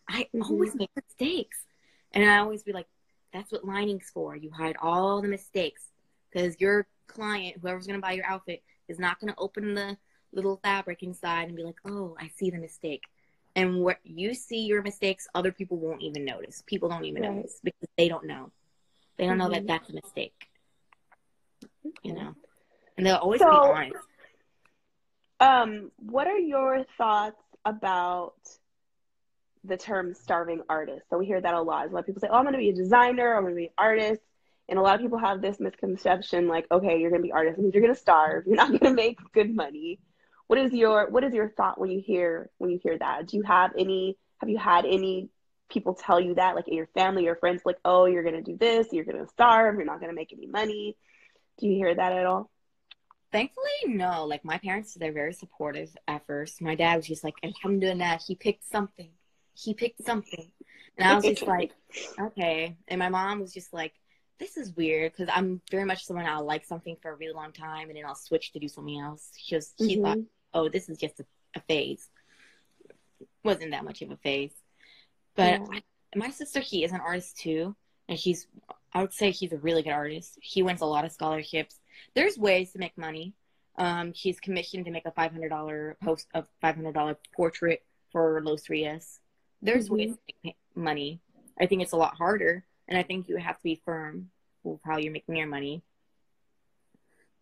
I 0.08 0.24
mm-hmm. 0.24 0.44
always 0.44 0.76
make 0.76 0.92
mistakes." 0.96 1.58
And 2.12 2.24
I 2.24 2.38
always 2.38 2.62
be 2.64 2.72
like, 2.72 2.88
"That's 3.34 3.52
what 3.52 3.66
lining's 3.66 4.12
for. 4.12 4.36
You 4.36 4.52
hide 4.52 4.78
all 4.80 5.22
the 5.22 5.28
mistakes 5.28 5.82
because 6.32 6.56
you're 6.60 6.88
client, 7.08 7.58
whoever's 7.62 7.88
going 7.88 8.00
to 8.00 8.06
buy 8.06 8.14
your 8.14 8.26
outfit, 8.26 8.64
is 8.88 9.00
not 9.00 9.20
going 9.20 9.34
to 9.34 9.40
open 9.40 9.74
the 9.74 9.98
little 10.32 10.60
fabric 10.64 11.02
inside 11.04 11.48
and 11.48 11.56
be 11.56 11.64
like, 11.64 11.80
oh, 11.86 12.16
I 12.20 12.30
see 12.36 12.50
the 12.50 12.58
mistake. 12.58 13.04
And 13.56 13.82
what 13.82 14.00
you 14.04 14.34
see 14.34 14.66
your 14.66 14.82
mistakes, 14.82 15.28
other 15.34 15.52
people 15.52 15.78
won't 15.78 16.02
even 16.02 16.26
notice. 16.26 16.62
People 16.66 16.90
don't 16.90 17.06
even 17.06 17.22
right. 17.24 17.32
notice 17.32 17.60
because 17.64 17.88
they 17.98 18.10
don't 18.10 18.26
know. 18.26 18.52
They 19.18 19.26
don't 19.26 19.38
mm-hmm. 19.38 19.40
know 19.40 19.50
that 19.50 19.60
mm-hmm. 19.60 19.68
that's 19.68 19.90
a 19.90 19.94
mistake. 19.94 20.50
You 22.04 22.14
know, 22.14 22.36
and 22.98 23.06
they'll 23.06 23.16
always 23.16 23.40
so, 23.40 23.50
be 23.50 23.56
honest. 23.56 24.06
Um, 25.40 25.92
what 25.98 26.28
are 26.28 26.38
your 26.38 26.86
thoughts 26.98 27.42
about 27.64 28.36
the 29.64 29.78
term 29.78 30.14
starving 30.14 30.62
artist? 30.68 31.04
So 31.10 31.18
we 31.18 31.26
hear 31.26 31.40
that 31.40 31.54
a 31.54 31.62
lot. 31.62 31.88
A 31.88 31.92
lot 31.92 32.00
of 32.00 32.06
people 32.06 32.22
say, 32.22 32.28
"Oh, 32.30 32.36
I'm 32.36 32.44
going 32.44 32.54
to 32.54 32.60
be 32.60 32.70
a 32.70 32.74
designer. 32.74 33.36
I'm 33.36 33.44
going 33.44 33.54
to 33.54 33.58
be 33.60 33.66
an 33.66 33.74
artist." 33.78 34.22
And 34.68 34.80
a 34.80 34.82
lot 34.82 34.96
of 34.96 35.02
people 35.02 35.20
have 35.20 35.42
this 35.42 35.60
misconception 35.60 36.48
like, 36.48 36.66
okay, 36.72 37.00
you're 37.00 37.12
going 37.12 37.22
to 37.22 37.28
be 37.28 37.32
artist 37.32 37.60
means 37.60 37.74
you're 37.74 37.84
going 37.84 37.94
to 37.94 38.00
starve. 38.00 38.46
You're 38.48 38.56
not 38.56 38.70
going 38.70 38.80
to 38.80 38.94
make 38.94 39.20
good 39.34 39.54
money. 39.54 40.00
What 40.48 40.60
is 40.60 40.74
your 40.74 41.10
what 41.10 41.24
is 41.24 41.34
your 41.34 41.50
thought 41.50 41.80
when 41.80 41.90
you 41.90 42.02
hear 42.06 42.50
when 42.58 42.70
you 42.70 42.80
hear 42.82 42.98
that? 42.98 43.28
Do 43.28 43.38
you 43.38 43.44
have 43.44 43.72
any 43.78 44.18
have 44.40 44.50
you 44.50 44.58
had 44.58 44.86
any 44.86 45.30
people 45.70 45.96
tell 45.96 46.20
you 46.20 46.36
that 46.36 46.56
like 46.56 46.68
in 46.68 46.76
your 46.76 46.88
family 46.94 47.28
or 47.28 47.36
friends 47.36 47.64
like, 47.66 47.78
"Oh, 47.84 48.06
you're 48.06 48.24
going 48.24 48.36
to 48.36 48.42
do 48.42 48.58
this, 48.58 48.88
you're 48.92 49.06
going 49.06 49.24
to 49.24 49.32
starve, 49.32 49.76
you're 49.76 49.86
not 49.86 50.00
going 50.00 50.12
to 50.12 50.16
make 50.16 50.34
any 50.34 50.46
money." 50.46 50.98
Do 51.58 51.68
you 51.68 51.76
hear 51.76 51.94
that 51.94 52.12
at 52.12 52.26
all? 52.26 52.52
Thankfully, 53.32 53.66
no. 53.88 54.26
Like 54.26 54.46
my 54.46 54.60
parents, 54.60 54.94
they're 54.94 55.12
very 55.12 55.34
supportive 55.34 55.96
at 56.08 56.26
first. 56.28 56.62
My 56.62 56.76
dad 56.76 56.98
was 56.98 57.08
just 57.08 57.24
like, 57.24 57.36
I'm 57.64 57.80
doing 57.80 58.00
that. 58.00 58.22
he 58.22 58.36
picked 58.36 58.66
something. 58.70 59.10
He 59.54 59.74
picked 59.74 60.04
something." 60.04 60.52
And 60.98 61.08
I 61.08 61.16
was 61.16 61.24
just 61.26 61.42
like, 61.48 61.72
"Okay." 62.20 62.78
And 62.88 63.00
my 63.00 63.10
mom 63.10 63.40
was 63.40 63.52
just 63.52 63.74
like, 63.74 63.94
this 64.40 64.58
is 64.58 64.76
weird 64.76 65.12
because 65.12 65.32
I'm 65.34 65.62
very 65.72 65.86
much 65.86 66.06
someone 66.06 66.26
I'll 66.26 66.46
like 66.46 66.66
something 66.66 66.98
for 67.02 67.12
a 67.12 67.16
really 67.16 67.34
long 67.34 67.52
time 67.52 67.90
and 67.90 67.98
then 67.98 68.06
I'll 68.06 68.16
switch 68.16 68.52
to 68.54 68.60
do 68.60 68.68
something 68.68 69.00
else. 69.00 69.32
She 69.38 69.56
was, 69.56 69.74
she 69.80 69.96
mm-hmm. 69.96 70.04
thought, 70.04 70.18
oh, 70.54 70.70
this 70.70 70.90
is 70.90 70.98
just 70.98 71.20
a, 71.20 71.26
a, 71.56 71.62
phase. 71.62 72.10
Wasn't 73.44 73.72
that 73.72 73.86
much 73.86 74.02
of 74.02 74.12
a 74.12 74.18
phase. 74.18 74.52
But 75.36 75.62
yeah. 75.62 75.66
I, 75.72 76.18
my 76.18 76.30
sister, 76.30 76.60
he 76.60 76.84
is 76.84 76.92
an 76.92 77.02
artist 77.02 77.38
too. 77.38 77.76
And 78.10 78.20
she's, 78.20 78.48
I 78.94 79.02
would 79.02 79.14
say 79.14 79.32
he's 79.32 79.54
a 79.54 79.58
really 79.58 79.84
good 79.84 79.92
artist. 79.92 80.38
He 80.42 80.64
wins 80.64 80.82
a 80.82 80.86
lot 80.86 81.06
of 81.06 81.12
scholarships. 81.12 81.80
There's 82.14 82.38
ways 82.38 82.72
to 82.74 82.80
make 82.80 82.98
money. 82.98 83.34
Um, 83.78 84.14
he's 84.14 84.40
commissioned 84.40 84.86
to 84.86 84.92
make 84.92 85.06
a 85.06 85.12
$500 85.12 86.00
post, 86.02 86.28
a 86.34 86.44
$500 86.64 87.16
portrait 87.36 87.84
for 88.12 88.42
Los 88.44 88.70
Rios. 88.70 89.20
There's 89.62 89.86
mm-hmm. 89.86 89.96
ways 89.96 90.12
to 90.12 90.34
make 90.44 90.58
money. 90.76 91.22
I 91.60 91.66
think 91.68 91.82
it's 91.82 91.94
a 91.94 91.98
lot 91.98 92.16
harder 92.16 92.66
and 92.88 92.98
I 92.98 93.04
think 93.04 93.28
you 93.28 93.38
have 93.38 93.58
to 93.58 93.64
be 93.64 93.82
firm 93.86 94.30
with 94.64 94.80
how 94.84 94.98
you're 94.98 95.12
making 95.12 95.36
your 95.36 95.48
money. 95.48 95.84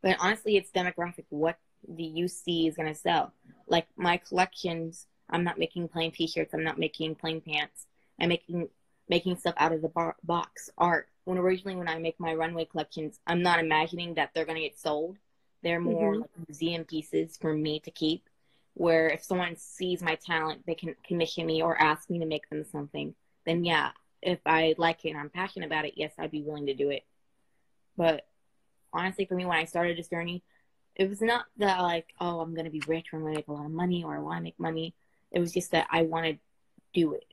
But 0.01 0.17
honestly, 0.19 0.57
it's 0.57 0.71
demographic. 0.71 1.25
What 1.29 1.57
the 1.87 2.03
UC 2.03 2.67
is 2.67 2.75
going 2.75 2.93
to 2.93 2.99
sell. 2.99 3.33
Like 3.67 3.87
my 3.95 4.17
collections, 4.17 5.07
I'm 5.29 5.43
not 5.43 5.59
making 5.59 5.87
plain 5.87 6.11
t-shirts. 6.11 6.53
I'm 6.53 6.63
not 6.63 6.79
making 6.79 7.15
plain 7.15 7.41
pants. 7.41 7.87
I'm 8.19 8.29
making 8.29 8.69
making 9.09 9.37
stuff 9.37 9.55
out 9.57 9.73
of 9.73 9.81
the 9.81 9.89
bar- 9.89 10.15
box 10.23 10.69
art. 10.77 11.09
When 11.25 11.37
originally 11.37 11.75
when 11.75 11.89
I 11.89 11.97
make 11.99 12.19
my 12.19 12.33
runway 12.33 12.65
collections, 12.65 13.19
I'm 13.27 13.41
not 13.41 13.59
imagining 13.59 14.13
that 14.15 14.31
they're 14.33 14.45
going 14.45 14.57
to 14.57 14.63
get 14.63 14.79
sold. 14.79 15.17
They're 15.61 15.79
more 15.79 16.13
mm-hmm. 16.13 16.21
like 16.21 16.47
museum 16.47 16.83
pieces 16.85 17.37
for 17.37 17.53
me 17.53 17.79
to 17.81 17.91
keep. 17.91 18.29
Where 18.75 19.09
if 19.09 19.23
someone 19.23 19.55
sees 19.55 20.01
my 20.01 20.15
talent, 20.15 20.65
they 20.65 20.75
can 20.75 20.95
commission 21.05 21.45
me 21.45 21.61
or 21.61 21.79
ask 21.79 22.09
me 22.09 22.19
to 22.19 22.25
make 22.25 22.49
them 22.49 22.63
something. 22.63 23.13
Then 23.45 23.63
yeah, 23.63 23.91
if 24.25 24.39
I 24.45 24.75
like 24.77 25.05
it 25.05 25.09
and 25.09 25.19
I'm 25.19 25.29
passionate 25.29 25.67
about 25.67 25.85
it, 25.85 25.93
yes, 25.95 26.13
I'd 26.17 26.31
be 26.31 26.41
willing 26.41 26.67
to 26.67 26.73
do 26.73 26.89
it. 26.89 27.03
But 27.97 28.25
honestly, 28.91 29.25
for 29.25 29.35
me, 29.35 29.45
when 29.45 29.57
I 29.57 29.65
started 29.65 29.97
this 29.97 30.07
journey, 30.07 30.43
it 30.95 31.09
was 31.09 31.21
not 31.21 31.45
that 31.57 31.79
like, 31.81 32.07
oh, 32.19 32.39
I'm 32.39 32.53
gonna 32.55 32.69
be 32.69 32.83
rich 32.87 33.07
or 33.11 33.17
I'm 33.17 33.23
gonna 33.23 33.35
make 33.35 33.47
a 33.47 33.53
lot 33.53 33.65
of 33.65 33.71
money 33.71 34.03
or 34.03 34.15
I 34.15 34.19
want 34.19 34.37
to 34.37 34.43
make 34.43 34.59
money. 34.59 34.93
It 35.31 35.39
was 35.39 35.51
just 35.51 35.71
that 35.71 35.87
I 35.91 36.03
want 36.03 36.25
to 36.25 36.37
do 36.93 37.13
it. 37.13 37.25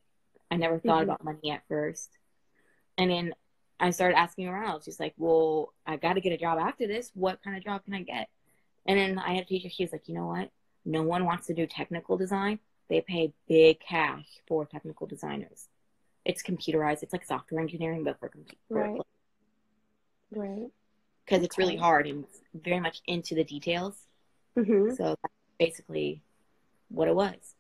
I 0.50 0.56
never 0.56 0.78
thought 0.78 1.02
mm-hmm. 1.02 1.10
about 1.10 1.24
money 1.24 1.50
at 1.50 1.62
first, 1.68 2.10
and 2.98 3.10
then 3.10 3.34
I 3.78 3.90
started 3.90 4.18
asking 4.18 4.48
around. 4.48 4.70
I 4.70 4.74
was 4.74 4.84
just 4.84 5.00
like, 5.00 5.14
well, 5.16 5.72
I 5.86 5.96
got 5.96 6.14
to 6.14 6.20
get 6.20 6.32
a 6.32 6.38
job 6.38 6.58
after 6.58 6.86
this. 6.86 7.10
What 7.14 7.42
kind 7.42 7.56
of 7.56 7.64
job 7.64 7.84
can 7.84 7.94
I 7.94 8.02
get? 8.02 8.28
And 8.86 8.98
then 8.98 9.18
I 9.18 9.34
had 9.34 9.44
a 9.44 9.46
teacher. 9.46 9.70
She 9.70 9.84
was 9.84 9.92
like, 9.92 10.08
you 10.08 10.14
know 10.14 10.26
what? 10.26 10.50
No 10.84 11.02
one 11.02 11.24
wants 11.24 11.46
to 11.46 11.54
do 11.54 11.66
technical 11.66 12.16
design. 12.16 12.58
They 12.88 13.00
pay 13.00 13.32
big 13.48 13.80
cash 13.80 14.26
for 14.48 14.66
technical 14.66 15.06
designers. 15.06 15.68
It's 16.24 16.42
computerized. 16.42 17.02
It's 17.02 17.12
like 17.12 17.24
software 17.24 17.60
engineering, 17.60 18.04
but 18.04 18.18
for 18.18 18.28
computer. 18.28 18.58
Right. 18.68 19.00
Right. 20.32 20.70
Because 21.24 21.38
okay. 21.38 21.44
it's 21.44 21.58
really 21.58 21.76
hard 21.76 22.06
and 22.06 22.24
very 22.54 22.80
much 22.80 23.00
into 23.06 23.34
the 23.34 23.44
details. 23.44 23.96
Mm-hmm. 24.58 24.94
So 24.94 25.16
that's 25.22 25.34
basically 25.58 26.22
what 26.88 27.08
it 27.08 27.14
was. 27.14 27.54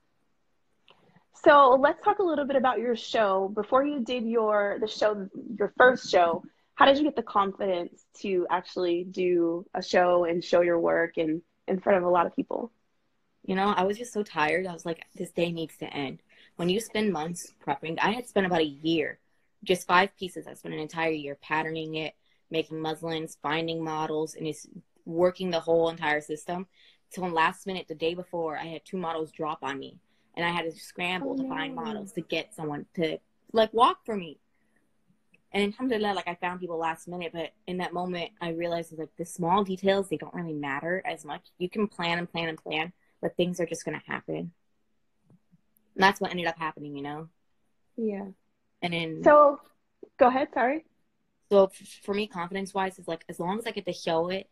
So 1.44 1.78
let's 1.80 2.04
talk 2.04 2.18
a 2.18 2.22
little 2.22 2.44
bit 2.44 2.56
about 2.56 2.80
your 2.80 2.96
show. 2.96 3.50
Before 3.54 3.84
you 3.84 4.00
did 4.00 4.24
your 4.24 4.78
the 4.80 4.86
show, 4.86 5.28
your 5.58 5.72
first 5.78 6.10
show, 6.10 6.42
how 6.74 6.84
did 6.84 6.98
you 6.98 7.04
get 7.04 7.16
the 7.16 7.22
confidence 7.22 8.04
to 8.20 8.46
actually 8.50 9.04
do 9.04 9.64
a 9.74 9.82
show 9.82 10.24
and 10.24 10.44
show 10.44 10.60
your 10.60 10.78
work 10.78 11.16
and 11.16 11.40
in 11.66 11.80
front 11.80 11.98
of 11.98 12.04
a 12.04 12.08
lot 12.08 12.26
of 12.26 12.36
people? 12.36 12.72
You 13.44 13.54
know, 13.54 13.68
I 13.68 13.84
was 13.84 13.96
just 13.96 14.12
so 14.12 14.22
tired. 14.22 14.66
I 14.66 14.72
was 14.72 14.84
like, 14.84 15.02
this 15.14 15.30
day 15.30 15.50
needs 15.50 15.76
to 15.78 15.86
end. 15.86 16.20
When 16.60 16.68
you 16.68 16.78
spend 16.78 17.10
months 17.10 17.54
prepping, 17.66 17.98
I 18.02 18.10
had 18.10 18.28
spent 18.28 18.44
about 18.44 18.60
a 18.60 18.66
year, 18.66 19.18
just 19.64 19.86
five 19.86 20.14
pieces. 20.18 20.46
I 20.46 20.52
spent 20.52 20.74
an 20.74 20.80
entire 20.80 21.10
year 21.10 21.38
patterning 21.40 21.94
it, 21.94 22.12
making 22.50 22.78
muslins, 22.78 23.38
finding 23.40 23.82
models, 23.82 24.34
and 24.34 24.46
just 24.46 24.68
working 25.06 25.48
the 25.48 25.58
whole 25.58 25.88
entire 25.88 26.20
system. 26.20 26.66
Till 27.10 27.26
last 27.30 27.66
minute, 27.66 27.88
the 27.88 27.94
day 27.94 28.12
before, 28.12 28.58
I 28.58 28.66
had 28.66 28.84
two 28.84 28.98
models 28.98 29.32
drop 29.32 29.60
on 29.62 29.78
me 29.78 29.96
and 30.34 30.44
I 30.44 30.50
had 30.50 30.66
to 30.66 30.78
scramble 30.78 31.32
oh, 31.32 31.42
to 31.42 31.48
find 31.48 31.78
oh, 31.78 31.82
models 31.82 32.12
to 32.12 32.20
get 32.20 32.54
someone 32.54 32.84
to 32.96 33.16
like 33.54 33.72
walk 33.72 34.04
for 34.04 34.14
me. 34.14 34.38
And 35.52 35.72
alhamdulillah, 35.72 36.12
like 36.12 36.28
I 36.28 36.34
found 36.34 36.60
people 36.60 36.76
last 36.76 37.08
minute, 37.08 37.32
but 37.32 37.54
in 37.68 37.78
that 37.78 37.94
moment 37.94 38.32
I 38.38 38.50
realized 38.50 38.98
like 38.98 39.16
the 39.16 39.24
small 39.24 39.64
details, 39.64 40.10
they 40.10 40.18
don't 40.18 40.34
really 40.34 40.52
matter 40.52 41.02
as 41.06 41.24
much. 41.24 41.46
You 41.56 41.70
can 41.70 41.88
plan 41.88 42.18
and 42.18 42.30
plan 42.30 42.50
and 42.50 42.58
plan, 42.58 42.92
but 43.22 43.34
things 43.38 43.60
are 43.60 43.66
just 43.66 43.86
gonna 43.86 44.02
happen. 44.06 44.52
And 46.00 46.08
that's 46.08 46.18
what 46.18 46.30
ended 46.30 46.46
up 46.46 46.58
happening, 46.58 46.96
you 46.96 47.02
know? 47.02 47.28
Yeah. 47.98 48.24
And 48.80 48.94
then 48.94 49.22
So 49.22 49.60
go 50.18 50.28
ahead, 50.28 50.48
sorry. 50.54 50.86
So 51.50 51.70
for 52.02 52.14
me, 52.14 52.26
confidence 52.26 52.72
wise 52.72 52.98
is 52.98 53.06
like 53.06 53.22
as 53.28 53.38
long 53.38 53.58
as 53.58 53.66
I 53.66 53.70
get 53.70 53.84
to 53.84 53.92
show 53.92 54.30
it, 54.30 54.48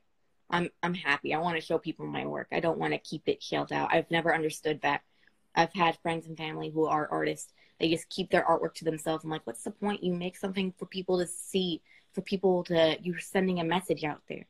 I'm 0.50 0.68
I'm 0.82 0.92
happy. 0.92 1.32
I 1.32 1.38
want 1.38 1.56
to 1.58 1.64
show 1.64 1.78
people 1.78 2.06
my 2.06 2.26
work. 2.26 2.48
I 2.52 2.60
don't 2.60 2.78
want 2.78 2.92
to 2.92 2.98
keep 2.98 3.22
it 3.28 3.42
shelled 3.42 3.72
out. 3.72 3.88
I've 3.90 4.10
never 4.10 4.34
understood 4.34 4.82
that 4.82 5.00
I've 5.54 5.72
had 5.72 5.96
friends 6.02 6.26
and 6.26 6.36
family 6.36 6.68
who 6.68 6.84
are 6.84 7.08
artists. 7.10 7.50
They 7.80 7.88
just 7.88 8.10
keep 8.10 8.30
their 8.30 8.44
artwork 8.44 8.74
to 8.74 8.84
themselves. 8.84 9.24
I'm 9.24 9.30
like, 9.30 9.46
what's 9.46 9.62
the 9.62 9.70
point? 9.70 10.04
You 10.04 10.12
make 10.12 10.36
something 10.36 10.74
for 10.76 10.84
people 10.84 11.18
to 11.18 11.26
see, 11.26 11.80
for 12.12 12.20
people 12.20 12.64
to, 12.64 12.98
you're 13.00 13.20
sending 13.20 13.58
a 13.58 13.64
message 13.64 14.04
out 14.04 14.20
there. 14.28 14.44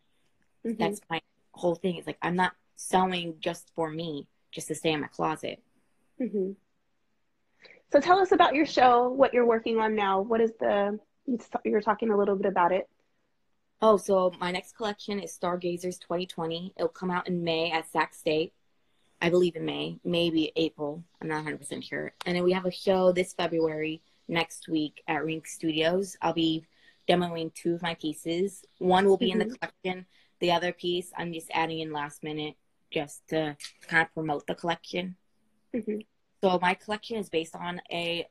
Mm-hmm. 0.67 0.83
That's 0.83 1.01
my 1.09 1.21
whole 1.53 1.77
thing. 1.77 1.95
It's 1.95 2.09
like, 2.09 2.19
I'm 2.23 2.35
not 2.35 2.55
sewing 2.75 3.37
just 3.39 3.71
for 3.77 3.89
me, 3.89 4.27
just 4.51 4.67
to 4.69 4.75
stay 4.75 4.91
in 4.91 5.01
my 5.01 5.07
closet. 5.07 5.63
Mm-hmm. 6.21 6.53
So 7.91 8.01
tell 8.01 8.19
us 8.19 8.33
about 8.33 8.55
your 8.55 8.67
show, 8.67 9.09
what 9.09 9.33
you're 9.33 9.47
working 9.47 9.79
on 9.79 9.95
now. 9.95 10.21
What 10.21 10.41
is 10.41 10.53
the, 10.61 10.99
you're 11.65 11.81
talking 11.81 12.11
a 12.11 12.17
little 12.17 12.37
bit 12.37 12.47
about 12.47 12.73
it. 12.73 12.89
Oh, 13.81 13.97
so 13.97 14.33
my 14.41 14.51
next 14.51 14.77
collection 14.77 15.21
is 15.21 15.33
Stargazers 15.33 15.99
2020. 15.99 16.75
It'll 16.77 16.89
come 16.89 17.11
out 17.11 17.29
in 17.29 17.45
May 17.45 17.71
at 17.71 17.91
Sac 17.91 18.13
State. 18.13 18.53
I 19.23 19.31
believe 19.31 19.57
in 19.57 19.65
May, 19.65 19.99
maybe 20.05 20.53
April. 20.57 21.03
I'm 21.21 21.29
not 21.29 21.45
100% 21.45 21.83
sure. 21.83 22.13
And 22.27 22.37
then 22.37 22.45
we 22.45 22.53
have 22.53 22.67
a 22.67 22.71
show 22.71 23.13
this 23.13 23.33
February 23.33 24.03
next 24.29 24.69
week 24.69 25.03
at 25.09 25.25
Rink 25.25 25.47
Studios. 25.47 26.17
I'll 26.21 26.33
be 26.33 26.65
demoing 27.09 27.55
two 27.55 27.75
of 27.75 27.83
my 27.83 27.95
pieces. 27.95 28.65
One 28.79 29.07
will 29.07 29.17
be 29.17 29.31
mm-hmm. 29.31 29.41
in 29.41 29.49
the 29.49 29.55
mm-hmm. 29.55 29.67
collection. 29.85 30.07
The 30.41 30.53
other 30.53 30.73
piece 30.73 31.11
I'm 31.17 31.33
just 31.33 31.51
adding 31.53 31.81
in 31.81 31.93
last 31.93 32.23
minute 32.23 32.55
just 32.93 33.27
to 33.29 33.57
kind 33.87 34.03
of 34.03 34.13
promote 34.13 34.47
the 34.47 34.55
collection. 34.55 35.17
Mm-hmm. 35.75 36.01
So 36.43 36.59
my 36.61 36.75
collection 36.75 37.17
is 37.17 37.29
based 37.29 37.57
on 37.57 37.81
a. 37.91 38.27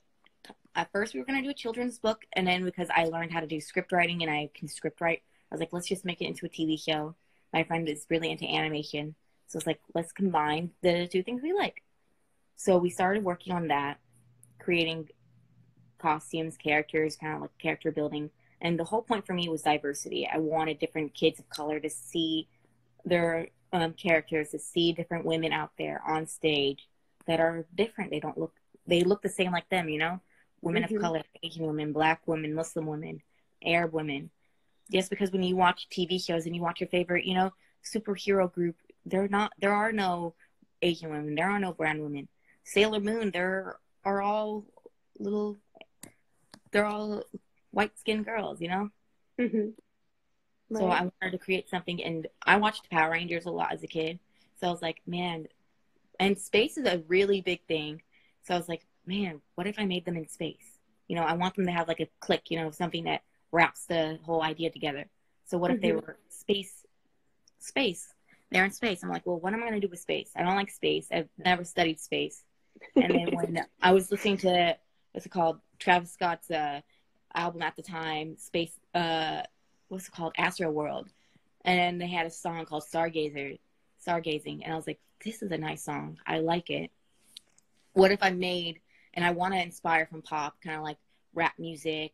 At 0.75 0.91
first, 0.91 1.13
we 1.13 1.19
were 1.19 1.25
going 1.25 1.39
to 1.39 1.43
do 1.43 1.49
a 1.49 1.55
children's 1.55 1.97
book, 1.97 2.23
and 2.33 2.47
then 2.47 2.63
because 2.63 2.87
I 2.95 3.05
learned 3.05 3.31
how 3.31 3.39
to 3.39 3.47
do 3.47 3.59
script 3.59 3.91
writing 3.91 4.21
and 4.21 4.31
I 4.31 4.49
can 4.53 4.67
script 4.67 5.01
write, 5.01 5.23
I 5.51 5.55
was 5.55 5.59
like, 5.59 5.73
let's 5.73 5.87
just 5.87 6.05
make 6.05 6.21
it 6.21 6.27
into 6.27 6.45
a 6.45 6.49
TV 6.49 6.79
show. 6.79 7.15
My 7.51 7.63
friend 7.63 7.89
is 7.89 8.05
really 8.09 8.29
into 8.29 8.45
animation, 8.45 9.15
so 9.47 9.57
it's 9.57 9.65
like, 9.65 9.79
let's 9.95 10.11
combine 10.11 10.71
the 10.81 11.07
two 11.11 11.23
things 11.23 11.41
we 11.41 11.53
like. 11.53 11.83
So 12.55 12.77
we 12.77 12.89
started 12.89 13.23
working 13.23 13.53
on 13.53 13.69
that, 13.69 13.99
creating 14.59 15.09
costumes, 15.99 16.57
characters, 16.57 17.15
kind 17.15 17.35
of 17.35 17.41
like 17.41 17.57
character 17.57 17.91
building. 17.91 18.29
And 18.61 18.79
the 18.79 18.83
whole 18.83 19.01
point 19.01 19.25
for 19.25 19.33
me 19.33 19.49
was 19.49 19.61
diversity. 19.63 20.27
I 20.31 20.37
wanted 20.37 20.79
different 20.79 21.13
kids 21.13 21.39
of 21.39 21.49
color 21.49 21.79
to 21.79 21.89
see 21.89 22.47
their 23.05 23.47
um, 23.73 23.93
characters, 23.93 24.49
to 24.49 24.59
see 24.59 24.93
different 24.93 25.25
women 25.25 25.53
out 25.53 25.71
there 25.77 26.01
on 26.07 26.27
stage 26.27 26.87
that 27.27 27.39
are 27.39 27.65
different. 27.75 28.11
They 28.11 28.19
don't 28.19 28.37
look, 28.37 28.53
they 28.85 29.03
look 29.03 29.21
the 29.21 29.29
same 29.29 29.51
like 29.51 29.69
them, 29.69 29.89
you 29.89 29.99
know? 29.99 30.19
Women 30.61 30.83
mm-hmm. 30.83 30.95
of 30.95 31.01
color, 31.01 31.21
Asian 31.43 31.67
women, 31.67 31.93
black 31.93 32.21
women, 32.25 32.53
Muslim 32.53 32.87
women, 32.87 33.21
Arab 33.63 33.93
women. 33.93 34.31
Just 34.91 35.09
because 35.09 35.31
when 35.31 35.43
you 35.43 35.55
watch 35.55 35.87
TV 35.91 36.23
shows 36.23 36.45
and 36.45 36.55
you 36.55 36.61
watch 36.61 36.79
your 36.79 36.89
favorite, 36.89 37.25
you 37.25 37.35
know, 37.35 37.51
superhero 37.83 38.51
group 38.51 38.75
they're 39.05 39.27
not 39.27 39.53
there 39.59 39.73
are 39.73 39.91
no 39.91 40.33
Asian 40.81 41.09
women, 41.09 41.35
there 41.35 41.49
are 41.49 41.59
no 41.59 41.73
brown 41.73 42.01
women. 42.01 42.27
Sailor 42.63 42.99
Moon, 42.99 43.31
there 43.31 43.77
are 44.03 44.21
all 44.21 44.65
little 45.19 45.57
they're 46.71 46.85
all 46.85 47.23
white 47.71 47.97
skinned 47.97 48.25
girls, 48.25 48.61
you 48.61 48.67
know? 48.67 48.89
Mm-hmm. 49.39 49.69
Right. 50.69 50.79
So 50.79 50.87
I 50.87 51.01
wanted 51.01 51.31
to 51.31 51.37
create 51.37 51.69
something 51.69 52.03
and 52.03 52.27
I 52.43 52.57
watched 52.57 52.89
Power 52.89 53.11
Rangers 53.11 53.45
a 53.45 53.51
lot 53.51 53.71
as 53.71 53.83
a 53.83 53.87
kid. 53.87 54.19
So 54.59 54.67
I 54.67 54.71
was 54.71 54.81
like, 54.81 55.01
man, 55.07 55.47
and 56.19 56.37
space 56.37 56.77
is 56.77 56.85
a 56.85 57.03
really 57.07 57.41
big 57.41 57.61
thing. 57.67 58.01
So 58.43 58.53
I 58.53 58.57
was 58.57 58.69
like, 58.69 58.85
man, 59.05 59.41
what 59.55 59.67
if 59.67 59.77
I 59.77 59.85
made 59.85 60.05
them 60.05 60.17
in 60.17 60.27
space? 60.27 60.79
You 61.07 61.15
know, 61.15 61.23
I 61.23 61.33
want 61.33 61.55
them 61.55 61.65
to 61.65 61.71
have 61.71 61.87
like 61.87 61.99
a 61.99 62.09
click, 62.19 62.49
you 62.49 62.59
know, 62.59 62.71
something 62.71 63.05
that 63.05 63.21
wraps 63.51 63.85
the 63.85 64.19
whole 64.23 64.41
idea 64.41 64.69
together. 64.69 65.05
So 65.45 65.57
what 65.57 65.69
mm-hmm. 65.69 65.75
if 65.75 65.81
they 65.81 65.89
mm-hmm. 65.89 66.05
were 66.05 66.17
space 66.29 66.85
space 67.59 68.13
they're 68.51 68.65
in 68.65 68.71
space. 68.71 69.03
I'm 69.03 69.09
like, 69.09 69.25
well, 69.25 69.39
what 69.39 69.53
am 69.53 69.59
I 69.59 69.67
going 69.67 69.79
to 69.79 69.85
do 69.85 69.89
with 69.89 69.99
space? 69.99 70.31
I 70.35 70.43
don't 70.43 70.55
like 70.55 70.71
space. 70.71 71.07
I've 71.11 71.29
never 71.37 71.63
studied 71.63 71.99
space. 71.99 72.43
And 72.95 73.13
then 73.13 73.29
when 73.31 73.65
I 73.81 73.91
was 73.91 74.11
listening 74.11 74.37
to 74.37 74.77
what's 75.11 75.25
it 75.25 75.29
called, 75.29 75.59
Travis 75.79 76.11
Scott's 76.11 76.49
uh, 76.49 76.81
album 77.33 77.61
at 77.61 77.75
the 77.75 77.81
time, 77.81 78.37
Space, 78.37 78.71
uh, 78.93 79.41
what's 79.89 80.07
it 80.07 80.11
called, 80.11 80.33
Astroworld. 80.39 81.07
and 81.65 82.01
they 82.01 82.07
had 82.07 82.25
a 82.25 82.31
song 82.31 82.65
called 82.65 82.83
Stargazer, 82.83 83.59
Stargazing, 84.05 84.61
and 84.63 84.73
I 84.73 84.75
was 84.75 84.87
like, 84.87 84.99
this 85.23 85.41
is 85.41 85.51
a 85.51 85.57
nice 85.57 85.83
song. 85.83 86.17
I 86.25 86.39
like 86.39 86.69
it. 86.69 86.91
What 87.93 88.11
if 88.11 88.19
I 88.21 88.31
made, 88.31 88.79
and 89.13 89.25
I 89.25 89.31
want 89.31 89.53
to 89.53 89.61
inspire 89.61 90.05
from 90.05 90.21
pop, 90.21 90.55
kind 90.63 90.77
of 90.77 90.83
like 90.83 90.97
rap 91.33 91.53
music 91.57 92.13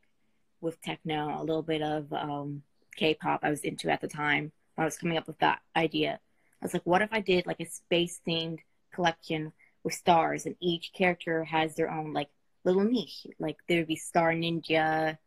with 0.62 0.82
techno, 0.82 1.42
a 1.42 1.44
little 1.44 1.62
bit 1.62 1.82
of 1.82 2.12
um, 2.14 2.64
K-pop 2.96 3.42
I 3.44 3.50
was 3.50 3.62
into 3.62 3.90
at 3.90 4.02
the 4.02 4.08
time 4.08 4.52
when 4.76 4.84
I 4.84 4.86
was 4.86 4.98
coming 4.98 5.18
up 5.18 5.28
with 5.28 5.40
that 5.40 5.62
idea. 5.76 6.20
I 6.62 6.66
was 6.66 6.74
like, 6.74 6.86
what 6.86 7.02
if 7.02 7.10
I 7.12 7.20
did 7.20 7.46
like 7.46 7.60
a 7.60 7.66
space 7.66 8.22
themed 8.26 8.60
collection 8.94 9.52
with 9.84 9.94
stars 9.94 10.46
and 10.46 10.56
each 10.60 10.94
character 10.94 11.44
has 11.44 11.76
their 11.76 11.92
own 11.92 12.14
like 12.14 12.30
little 12.64 12.84
niche. 12.84 13.28
Like 13.40 13.58
there'd 13.68 13.88
be 13.88 13.96
Star 13.96 14.32
Ninja, 14.32 15.18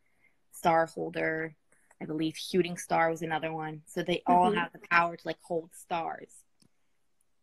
Star 0.51 0.87
Holder, 0.87 1.55
I 2.01 2.05
believe 2.05 2.35
Shooting 2.35 2.77
Star 2.77 3.09
was 3.09 3.21
another 3.21 3.53
one. 3.53 3.83
So 3.87 4.03
they 4.03 4.23
all 4.25 4.49
mm-hmm. 4.49 4.59
have 4.59 4.73
the 4.73 4.79
power 4.89 5.15
to 5.15 5.27
like 5.27 5.37
hold 5.41 5.69
stars. 5.73 6.29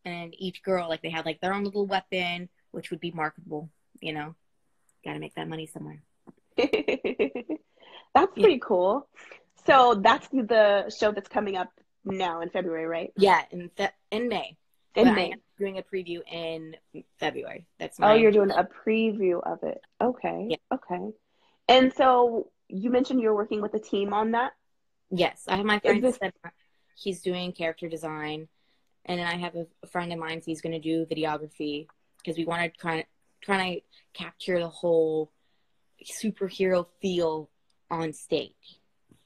And 0.04 0.34
each 0.38 0.62
girl, 0.62 0.88
like 0.88 1.02
they 1.02 1.10
had 1.10 1.24
like 1.24 1.40
their 1.40 1.54
own 1.54 1.64
little 1.64 1.86
weapon, 1.86 2.48
which 2.72 2.90
would 2.90 3.00
be 3.00 3.10
marketable, 3.10 3.70
you 4.00 4.12
know. 4.12 4.34
Gotta 5.04 5.18
make 5.18 5.34
that 5.34 5.48
money 5.48 5.66
somewhere. 5.66 6.02
that's 6.56 8.32
pretty 8.34 8.60
cool. 8.62 9.08
So 9.66 9.94
that's 9.94 10.28
the 10.28 10.92
show 10.96 11.12
that's 11.12 11.28
coming 11.28 11.56
up 11.56 11.70
now 12.04 12.40
in 12.40 12.50
February, 12.50 12.86
right? 12.86 13.12
Yeah, 13.16 13.42
in 13.50 13.70
fe- 13.76 13.90
in 14.10 14.28
May. 14.28 14.56
In 14.94 15.04
but 15.04 15.14
May. 15.14 15.32
I'm 15.32 15.40
doing 15.58 15.78
a 15.78 15.82
preview 15.82 16.20
in 16.30 16.76
February. 17.18 17.66
That's 17.78 17.98
oh, 17.98 18.02
my 18.02 18.12
Oh, 18.12 18.14
you're 18.14 18.30
doing 18.30 18.50
a 18.50 18.64
preview 18.64 19.42
of 19.42 19.62
it. 19.62 19.80
Okay. 20.00 20.48
Yeah. 20.50 20.56
Okay. 20.72 21.10
And 21.68 21.92
so 21.94 22.50
you 22.68 22.90
mentioned 22.90 23.20
you're 23.20 23.34
working 23.34 23.60
with 23.60 23.74
a 23.74 23.80
team 23.80 24.12
on 24.12 24.32
that? 24.32 24.52
Yes. 25.10 25.44
I 25.48 25.56
have 25.56 25.66
my 25.66 25.78
friend 25.80 26.02
this- 26.02 26.18
he's 26.96 27.22
doing 27.22 27.52
character 27.52 27.88
design 27.88 28.48
and 29.06 29.18
then 29.18 29.26
I 29.26 29.36
have 29.36 29.54
a, 29.54 29.66
a 29.82 29.86
friend 29.86 30.12
of 30.12 30.18
mine 30.18 30.42
he's 30.44 30.60
going 30.60 30.72
to 30.72 30.78
do 30.78 31.06
videography 31.06 31.86
because 32.18 32.36
we 32.38 32.44
want 32.44 32.62
to 32.62 32.80
kind 32.80 33.00
of 33.00 33.06
trying 33.42 33.74
to 33.74 33.80
capture 34.14 34.58
the 34.58 34.68
whole 34.68 35.30
superhero 36.04 36.86
feel 37.02 37.50
on 37.90 38.12
stage. 38.12 38.80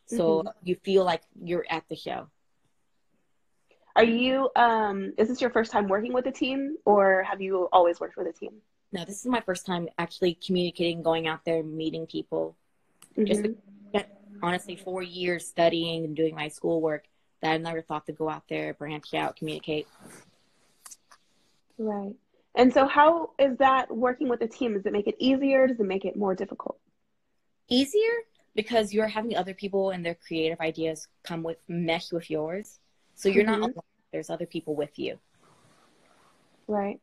So 0.06 0.40
mm-hmm. 0.40 0.48
you 0.64 0.76
feel 0.76 1.04
like 1.04 1.22
you're 1.40 1.66
at 1.68 1.84
the 1.88 1.96
show 1.96 2.28
Are 3.94 4.04
you, 4.04 4.50
um, 4.56 5.12
is 5.18 5.28
this 5.28 5.40
your 5.40 5.50
first 5.50 5.70
time 5.70 5.88
working 5.88 6.12
with 6.12 6.26
a 6.26 6.32
team 6.32 6.76
or 6.84 7.22
have 7.24 7.40
you 7.40 7.68
always 7.72 8.00
worked 8.00 8.16
with 8.16 8.26
a 8.26 8.32
team? 8.32 8.54
No, 8.92 9.04
this 9.04 9.20
is 9.20 9.26
my 9.26 9.40
first 9.40 9.66
time 9.66 9.88
actually 9.98 10.34
communicating, 10.34 11.02
going 11.02 11.26
out 11.26 11.44
there, 11.44 11.62
meeting 11.62 12.06
people. 12.06 12.56
Mm-hmm. 13.16 13.26
Just 13.26 14.06
honestly, 14.42 14.76
four 14.76 15.02
years 15.02 15.46
studying 15.46 16.04
and 16.04 16.16
doing 16.16 16.34
my 16.34 16.48
schoolwork 16.48 17.04
that 17.40 17.52
I 17.52 17.56
never 17.58 17.82
thought 17.82 18.06
to 18.06 18.12
go 18.12 18.28
out 18.28 18.44
there, 18.48 18.74
branch 18.74 19.14
out, 19.14 19.36
communicate. 19.36 19.86
Right. 21.78 22.14
And 22.54 22.72
so, 22.72 22.86
how 22.86 23.30
is 23.38 23.56
that 23.58 23.94
working 23.94 24.28
with 24.28 24.40
a 24.42 24.48
team? 24.48 24.74
Does 24.74 24.86
it 24.86 24.92
make 24.92 25.06
it 25.06 25.16
easier? 25.18 25.66
Does 25.66 25.78
it 25.78 25.86
make 25.86 26.04
it 26.04 26.16
more 26.16 26.34
difficult? 26.34 26.78
Easier 27.68 28.24
because 28.54 28.92
you're 28.92 29.06
having 29.06 29.36
other 29.36 29.54
people 29.54 29.90
and 29.90 30.04
their 30.04 30.16
creative 30.16 30.60
ideas 30.60 31.06
come 31.22 31.44
with 31.44 31.58
mesh 31.68 32.10
with 32.10 32.28
yours. 32.28 32.80
So 33.14 33.28
you're 33.28 33.44
mm-hmm. 33.44 33.60
not 33.60 33.70
alone. 33.70 33.82
There's 34.12 34.30
other 34.30 34.46
people 34.46 34.74
with 34.74 34.98
you. 34.98 35.18
Right. 36.66 37.00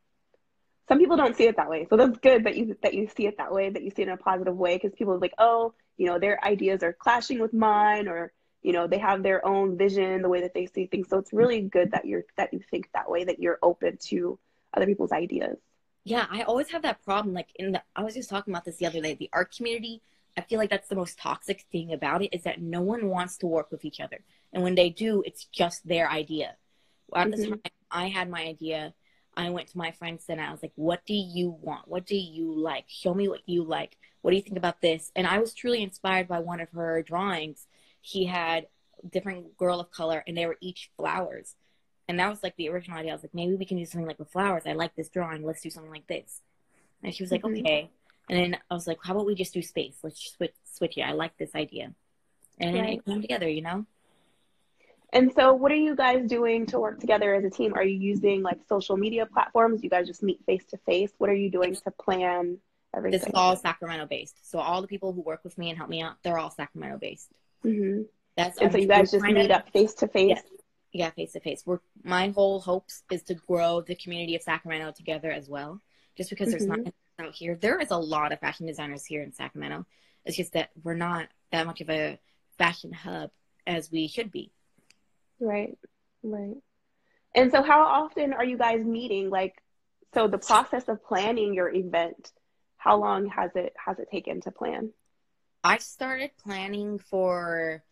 Some 0.88 0.98
people 0.98 1.16
don't 1.16 1.34
see 1.34 1.44
it 1.44 1.56
that 1.56 1.70
way. 1.70 1.86
So 1.88 1.96
that's 1.96 2.18
good 2.18 2.44
that 2.44 2.56
you 2.56 2.76
that 2.82 2.94
you 2.94 3.08
see 3.16 3.26
it 3.26 3.38
that 3.38 3.52
way, 3.52 3.70
that 3.70 3.82
you 3.82 3.90
see 3.90 4.02
it 4.02 4.08
in 4.08 4.14
a 4.14 4.16
positive 4.18 4.56
way 4.56 4.76
because 4.76 4.92
people 4.94 5.14
are 5.14 5.18
like, 5.18 5.34
"Oh, 5.38 5.72
you 5.96 6.06
know, 6.06 6.18
their 6.18 6.44
ideas 6.44 6.82
are 6.82 6.92
clashing 6.92 7.40
with 7.40 7.52
mine 7.52 8.06
or 8.06 8.32
you 8.62 8.72
know, 8.72 8.86
they 8.86 8.98
have 8.98 9.22
their 9.22 9.44
own 9.46 9.76
vision, 9.76 10.22
the 10.22 10.28
way 10.28 10.40
that 10.40 10.54
they 10.54 10.66
see 10.66 10.86
things. 10.86 11.08
So 11.08 11.18
it's 11.18 11.32
really 11.32 11.60
good 11.60 11.92
that 11.92 12.04
you're 12.04 12.24
that 12.36 12.52
you 12.52 12.60
think 12.70 12.88
that 12.94 13.10
way, 13.10 13.24
that 13.24 13.38
you're 13.38 13.58
open 13.62 13.96
to 14.08 14.38
other 14.74 14.86
people's 14.86 15.12
ideas. 15.12 15.58
Yeah, 16.04 16.26
I 16.30 16.42
always 16.42 16.70
have 16.70 16.82
that 16.82 17.04
problem. 17.04 17.34
Like 17.34 17.48
in 17.56 17.72
the, 17.72 17.82
I 17.94 18.02
was 18.02 18.14
just 18.14 18.30
talking 18.30 18.52
about 18.52 18.64
this 18.64 18.76
the 18.76 18.86
other 18.86 19.00
day. 19.00 19.14
The 19.14 19.30
art 19.32 19.54
community, 19.56 20.02
I 20.36 20.40
feel 20.40 20.58
like 20.58 20.70
that's 20.70 20.88
the 20.88 20.94
most 20.96 21.18
toxic 21.18 21.64
thing 21.72 21.92
about 21.92 22.22
it 22.22 22.34
is 22.34 22.44
that 22.44 22.60
no 22.60 22.80
one 22.80 23.08
wants 23.08 23.36
to 23.38 23.46
work 23.46 23.70
with 23.70 23.84
each 23.84 24.00
other, 24.00 24.18
and 24.52 24.62
when 24.62 24.74
they 24.74 24.90
do, 24.90 25.22
it's 25.26 25.44
just 25.44 25.86
their 25.86 26.10
idea. 26.10 26.56
At 27.14 27.28
mm-hmm. 27.28 27.40
the 27.40 27.46
time 27.48 27.60
I 27.90 28.08
had 28.08 28.28
my 28.30 28.42
idea, 28.42 28.94
I 29.36 29.50
went 29.50 29.68
to 29.68 29.78
my 29.78 29.90
friends 29.90 30.24
and 30.28 30.40
I 30.40 30.50
was 30.50 30.62
like, 30.62 30.72
"What 30.76 31.04
do 31.06 31.14
you 31.14 31.50
want? 31.60 31.88
What 31.88 32.06
do 32.06 32.16
you 32.16 32.52
like? 32.52 32.86
Show 32.88 33.14
me 33.14 33.28
what 33.28 33.46
you 33.46 33.62
like. 33.62 33.96
What 34.22 34.30
do 34.30 34.36
you 34.36 34.42
think 34.42 34.56
about 34.56 34.80
this?" 34.80 35.12
And 35.14 35.26
I 35.26 35.38
was 35.38 35.54
truly 35.54 35.82
inspired 35.82 36.26
by 36.26 36.40
one 36.40 36.60
of 36.60 36.70
her 36.70 37.02
drawings. 37.02 37.66
He 38.06 38.26
had 38.26 38.66
different 39.08 39.56
girl 39.56 39.80
of 39.80 39.90
color, 39.90 40.22
and 40.26 40.36
they 40.36 40.46
were 40.46 40.56
each 40.60 40.90
flowers 40.96 41.54
and 42.08 42.20
that 42.20 42.30
was 42.30 42.42
like 42.42 42.56
the 42.56 42.68
original 42.68 42.98
idea. 42.98 43.12
I 43.12 43.14
was 43.14 43.24
like, 43.24 43.34
maybe 43.34 43.54
we 43.54 43.64
can 43.64 43.78
do 43.78 43.84
something 43.84 44.06
like 44.06 44.18
with 44.18 44.30
flowers. 44.30 44.62
I 44.66 44.72
like 44.72 44.94
this 44.94 45.08
drawing. 45.08 45.44
Let's 45.44 45.62
do 45.62 45.70
something 45.70 45.90
like 45.90 46.06
this. 46.06 46.40
And 47.02 47.14
she 47.14 47.22
was 47.22 47.32
like, 47.32 47.42
mm-hmm. 47.42 47.60
okay. 47.60 47.90
And 48.28 48.38
then 48.38 48.60
I 48.70 48.74
was 48.74 48.86
like, 48.86 48.98
how 49.02 49.14
about 49.14 49.26
we 49.26 49.34
just 49.34 49.54
do 49.54 49.62
space? 49.62 49.98
Let's 50.02 50.34
switch, 50.36 50.54
switch 50.64 50.98
it. 50.98 51.02
I 51.02 51.12
like 51.12 51.36
this 51.36 51.54
idea. 51.54 51.92
And 52.58 52.76
right. 52.76 52.98
it 52.98 53.04
came 53.04 53.20
together, 53.20 53.48
you 53.48 53.62
know? 53.62 53.86
And 55.12 55.32
so, 55.34 55.54
what 55.54 55.70
are 55.70 55.76
you 55.76 55.94
guys 55.94 56.28
doing 56.28 56.66
to 56.66 56.80
work 56.80 56.98
together 56.98 57.34
as 57.34 57.44
a 57.44 57.50
team? 57.50 57.74
Are 57.74 57.84
you 57.84 57.96
using 57.96 58.42
like 58.42 58.58
social 58.68 58.96
media 58.96 59.24
platforms? 59.24 59.82
You 59.84 59.90
guys 59.90 60.06
just 60.06 60.22
meet 60.22 60.44
face 60.46 60.64
to 60.70 60.78
face? 60.78 61.12
What 61.18 61.30
are 61.30 61.34
you 61.34 61.48
doing 61.48 61.76
to 61.76 61.90
plan 61.92 62.58
everything? 62.94 63.20
This 63.20 63.28
is 63.28 63.34
all 63.34 63.56
Sacramento 63.56 64.06
based. 64.06 64.36
So, 64.50 64.58
all 64.58 64.82
the 64.82 64.88
people 64.88 65.12
who 65.12 65.20
work 65.20 65.44
with 65.44 65.56
me 65.58 65.70
and 65.70 65.78
help 65.78 65.88
me 65.88 66.02
out, 66.02 66.16
they're 66.22 66.38
all 66.38 66.50
Sacramento 66.50 66.98
based. 66.98 67.30
Mm-hmm. 67.66 68.02
That's 68.36 68.58
and 68.60 68.70
so 68.70 68.78
you 68.78 68.86
guys 68.86 69.10
just 69.10 69.24
meet 69.24 69.50
up 69.50 69.70
face 69.70 69.94
to 69.94 70.08
face 70.08 70.38
yeah 70.92 71.10
face 71.10 71.32
to 71.32 71.40
face 71.40 71.62
we're 71.66 71.80
my 72.04 72.28
whole 72.28 72.60
hopes 72.60 73.02
is 73.10 73.22
to 73.24 73.34
grow 73.34 73.80
the 73.80 73.94
community 73.94 74.36
of 74.36 74.42
sacramento 74.42 74.92
together 74.92 75.30
as 75.30 75.48
well 75.48 75.80
just 76.16 76.30
because 76.30 76.48
mm-hmm. 76.48 76.66
there's 76.66 76.84
not 76.84 76.92
out 77.18 77.34
here. 77.34 77.56
There 77.60 77.80
is 77.80 77.90
a 77.90 77.96
lot 77.96 78.32
of 78.32 78.40
fashion 78.40 78.66
designers 78.66 79.04
here 79.04 79.22
in 79.22 79.32
sacramento. 79.32 79.86
It's 80.24 80.36
just 80.36 80.52
that 80.52 80.70
we're 80.82 80.94
not 80.94 81.28
that 81.52 81.66
much 81.66 81.80
of 81.80 81.90
a 81.90 82.18
fashion 82.58 82.92
hub 82.92 83.30
as 83.66 83.90
we 83.90 84.08
should 84.08 84.30
be. 84.30 84.50
Right 85.40 85.78
right. 86.22 86.56
And 87.34 87.50
so 87.50 87.62
how 87.62 87.82
often 87.82 88.32
are 88.32 88.44
you 88.44 88.58
guys 88.58 88.84
meeting? 88.84 89.30
Like 89.30 89.62
so 90.14 90.26
the 90.26 90.38
process 90.38 90.88
of 90.88 91.04
planning 91.04 91.54
your 91.54 91.72
event 91.72 92.32
how 92.78 92.96
long 92.96 93.26
has 93.28 93.50
it 93.54 93.74
has 93.84 93.98
it 93.98 94.08
taken 94.10 94.40
to 94.40 94.50
plan 94.50 94.90
i 95.66 95.78
started 95.78 96.30
planning 96.42 96.98
for 96.98 97.82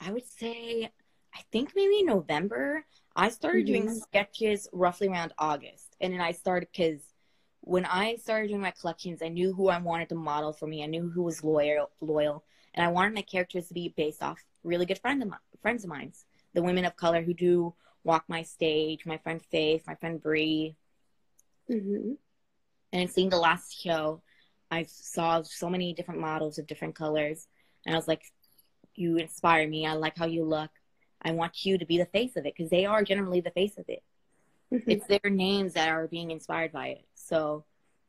i 0.00 0.10
would 0.12 0.26
say 0.26 0.90
I 1.34 1.40
think 1.50 1.72
maybe 1.74 2.02
November. 2.02 2.84
I 3.16 3.28
started 3.30 3.66
mm-hmm. 3.66 3.86
doing 3.86 4.00
sketches 4.00 4.68
roughly 4.72 5.08
around 5.08 5.32
August. 5.38 5.96
And 6.00 6.12
then 6.12 6.20
I 6.20 6.32
started 6.32 6.68
because 6.72 7.00
when 7.60 7.84
I 7.84 8.16
started 8.16 8.48
doing 8.48 8.60
my 8.60 8.72
collections, 8.72 9.22
I 9.22 9.28
knew 9.28 9.52
who 9.52 9.68
I 9.68 9.78
wanted 9.78 10.08
to 10.10 10.14
model 10.14 10.52
for 10.52 10.66
me. 10.66 10.82
I 10.82 10.86
knew 10.86 11.08
who 11.08 11.22
was 11.22 11.44
loyal, 11.44 11.90
loyal, 12.00 12.44
and 12.74 12.84
I 12.84 12.90
wanted 12.90 13.14
my 13.14 13.22
characters 13.22 13.68
to 13.68 13.74
be 13.74 13.94
based 13.96 14.22
off 14.22 14.42
really 14.64 14.86
good 14.86 14.98
friend 14.98 15.22
of 15.22 15.28
my, 15.28 15.36
friends 15.60 15.84
of 15.84 15.90
mine, 15.90 16.12
the 16.54 16.62
women 16.62 16.84
of 16.84 16.96
color 16.96 17.22
who 17.22 17.34
do 17.34 17.74
walk 18.04 18.24
my 18.28 18.42
stage. 18.42 19.06
My 19.06 19.18
friend 19.18 19.40
Faith, 19.50 19.84
my 19.86 19.94
friend 19.94 20.20
Bree, 20.20 20.74
mm-hmm. 21.70 22.12
and 22.92 23.10
seeing 23.10 23.28
the 23.28 23.38
last 23.38 23.80
show, 23.80 24.22
I 24.72 24.84
saw 24.84 25.42
so 25.42 25.68
many 25.68 25.92
different 25.92 26.20
models 26.20 26.58
of 26.58 26.66
different 26.66 26.94
colors, 26.94 27.46
and 27.84 27.94
I 27.94 27.98
was 27.98 28.08
like, 28.08 28.22
"You 28.94 29.18
inspire 29.18 29.68
me. 29.68 29.86
I 29.86 29.92
like 29.92 30.16
how 30.16 30.24
you 30.24 30.44
look. 30.44 30.70
I 31.20 31.32
want 31.32 31.66
you 31.66 31.76
to 31.76 31.84
be 31.84 31.98
the 31.98 32.06
face 32.06 32.36
of 32.36 32.46
it 32.46 32.54
because 32.56 32.70
they 32.70 32.86
are 32.86 33.04
generally 33.04 33.42
the 33.42 33.50
face 33.50 33.76
of 33.76 33.84
it. 33.88 34.02
Mm-hmm. 34.72 34.90
It's 34.90 35.06
their 35.06 35.30
names 35.30 35.74
that 35.74 35.90
are 35.90 36.08
being 36.08 36.30
inspired 36.30 36.72
by 36.72 36.88
it. 36.88 37.04
So, 37.14 37.64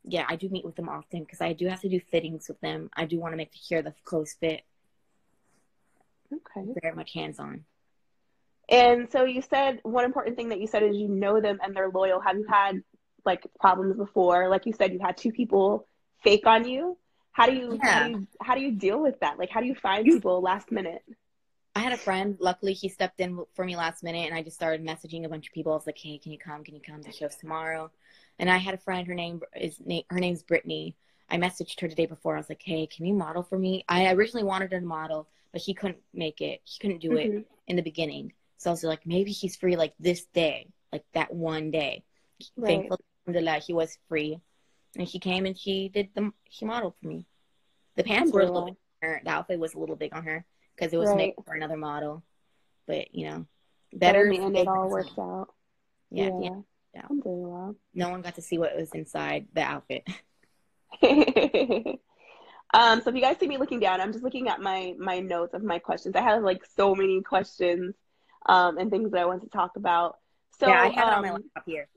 yeah, 0.06 0.26
I 0.30 0.38
do 0.38 0.48
meet 0.48 0.64
with 0.64 0.78
them 0.78 0.88
often 0.88 1.24
because 1.24 1.42
I 1.42 1.52
do 1.52 1.68
have 1.68 1.82
to 1.82 1.90
do 1.90 2.00
fittings 2.00 2.48
with 2.48 2.62
them. 2.62 2.90
I 2.96 3.06
do 3.06 3.20
want 3.20 3.34
to 3.34 3.38
make 3.38 3.52
sure 3.54 3.82
the 3.82 3.94
clothes 4.06 4.36
fit. 4.40 4.62
Okay. 6.34 6.74
Very 6.82 6.96
much 6.96 7.14
hands 7.14 7.40
on. 7.40 7.66
And 8.70 9.12
so 9.12 9.26
you 9.26 9.42
said 9.42 9.82
one 9.84 10.06
important 10.06 10.38
thing 10.38 10.50
that 10.50 10.62
you 10.62 10.68
said 10.68 10.84
is 10.84 10.96
you 10.96 11.10
know 11.10 11.42
them 11.42 11.60
and 11.62 11.76
they're 11.76 11.90
loyal. 11.90 12.22
Have 12.22 12.38
you 12.38 12.48
had 12.50 12.82
like 13.26 13.46
problems 13.60 13.98
before? 13.98 14.48
Like 14.48 14.66
you 14.66 14.72
said, 14.72 14.94
you 14.94 15.00
had 15.00 15.18
two 15.18 15.34
people 15.34 15.88
fake 16.24 16.46
on 16.46 16.68
you. 16.68 16.98
How 17.32 17.48
do 17.48 17.54
you, 17.54 17.80
yeah. 17.84 17.92
how 17.92 18.06
do 18.06 18.12
you 18.12 18.28
how 18.42 18.56
do 18.56 18.62
you 18.62 18.72
deal 18.72 19.02
with 19.02 19.20
that? 19.22 19.40
Like 19.40 19.50
how 19.50 19.60
do 19.62 19.68
you 19.68 19.76
find 19.76 20.06
people 20.06 20.42
last 20.42 20.72
minute? 20.72 21.04
I 21.76 21.80
had 21.80 21.94
a 21.94 21.98
friend. 21.98 22.38
Luckily, 22.40 22.74
he 22.74 22.88
stepped 22.88 23.20
in 23.20 23.44
for 23.56 23.66
me 23.66 23.76
last 23.76 24.04
minute, 24.04 24.28
and 24.28 24.36
I 24.36 24.44
just 24.44 24.56
started 24.56 24.86
messaging 24.86 25.26
a 25.26 25.30
bunch 25.30 25.48
of 25.48 25.54
people. 25.54 25.72
I 25.72 25.76
was 25.76 25.88
like, 25.88 25.98
"Hey, 25.98 26.20
can 26.20 26.32
you 26.32 26.38
come? 26.38 26.64
Can 26.64 26.76
you 26.76 26.82
come? 26.82 27.02
The 27.02 27.12
show's 27.12 27.36
tomorrow." 27.36 27.90
And 28.38 28.50
I 28.50 28.58
had 28.58 28.76
a 28.76 28.78
friend. 28.78 29.08
Her 29.08 29.16
name 29.16 29.42
is 29.56 29.82
her 30.10 30.20
name's 30.20 30.44
Brittany. 30.44 30.96
I 31.30 31.38
messaged 31.38 31.80
her 31.82 31.88
the 31.88 31.96
day 31.96 32.06
before. 32.06 32.36
I 32.36 32.38
was 32.38 32.50
like, 32.50 32.62
"Hey, 32.64 32.86
can 32.86 33.06
you 33.06 33.16
model 33.16 33.42
for 33.42 33.58
me?" 33.58 33.84
I 33.90 34.12
originally 34.14 34.44
wanted 34.44 34.72
her 34.72 34.80
to 34.80 34.86
model, 34.86 35.28
but 35.52 35.62
he 35.62 35.74
couldn't 35.74 36.02
make 36.14 36.42
it. 36.42 36.62
He 36.64 36.80
couldn't 36.80 37.02
do 37.02 37.12
mm-hmm. 37.12 37.38
it 37.38 37.48
in 37.68 37.76
the 37.76 37.82
beginning. 37.82 38.34
So 38.58 38.70
I 38.70 38.74
was 38.74 38.84
like, 38.84 39.06
maybe 39.06 39.32
he's 39.32 39.56
free 39.56 39.76
like 39.76 39.94
this 40.00 40.26
day, 40.34 40.68
like 40.92 41.04
that 41.14 41.34
one 41.34 41.70
day. 41.72 42.04
Right. 42.56 42.68
Thankfully, 42.68 43.00
alhamdulillah, 43.28 43.60
he 43.60 43.74
was 43.74 43.98
free, 44.08 44.40
and 44.96 45.08
she 45.10 45.20
came 45.20 45.46
and 45.46 45.58
she 45.58 45.90
did 45.90 46.10
the 46.16 46.32
she 46.50 46.66
modeled 46.66 46.96
for 47.02 47.08
me. 47.08 47.26
The 47.96 48.04
pants 48.04 48.32
were 48.32 48.42
a 48.42 48.46
little 48.46 48.66
big. 48.66 48.76
The 49.02 49.30
outfit 49.30 49.60
was 49.60 49.74
a 49.74 49.80
little 49.80 49.96
big 49.96 50.14
on 50.14 50.24
her 50.24 50.46
because 50.76 50.94
it 50.94 50.98
was 50.98 51.10
right. 51.10 51.18
made 51.18 51.34
for 51.46 51.54
another 51.54 51.78
model. 51.78 52.24
But 52.88 53.14
you 53.14 53.30
know, 53.30 53.46
better 53.92 54.26
and 54.26 54.58
it 54.58 54.68
all 54.68 54.90
worked 54.90 55.18
out. 55.18 55.48
Yeah, 56.10 56.30
yeah. 56.40 56.50
yeah. 56.94 57.08
yeah. 57.12 57.72
No 57.94 58.10
one 58.10 58.22
got 58.22 58.36
to 58.36 58.42
see 58.42 58.58
what 58.58 58.76
was 58.76 58.92
inside 58.92 59.48
the 59.54 59.62
outfit. 59.62 60.08
um, 62.74 63.02
so 63.02 63.10
if 63.10 63.16
you 63.16 63.22
guys 63.22 63.38
see 63.40 63.48
me 63.48 63.58
looking 63.58 63.80
down, 63.80 64.00
I'm 64.00 64.12
just 64.12 64.24
looking 64.24 64.48
at 64.48 64.62
my 64.62 64.94
my 64.98 65.20
notes 65.20 65.54
of 65.54 65.64
my 65.64 65.80
questions. 65.80 66.16
I 66.16 66.22
have 66.22 66.44
like 66.44 66.64
so 66.76 66.96
many 66.96 67.22
questions 67.22 67.96
um, 68.46 68.78
and 68.78 68.92
things 68.92 69.12
that 69.12 69.22
I 69.22 69.26
want 69.26 69.42
to 69.44 69.50
talk 69.50 69.76
about. 69.76 70.18
So 70.60 70.68
yeah, 70.68 70.82
I 70.82 70.90
have 70.90 71.08
um, 71.08 71.14
it 71.14 71.16
on 71.16 71.22
my 71.22 71.30
um, 71.30 71.34
laptop 71.36 71.64
here. 71.66 71.88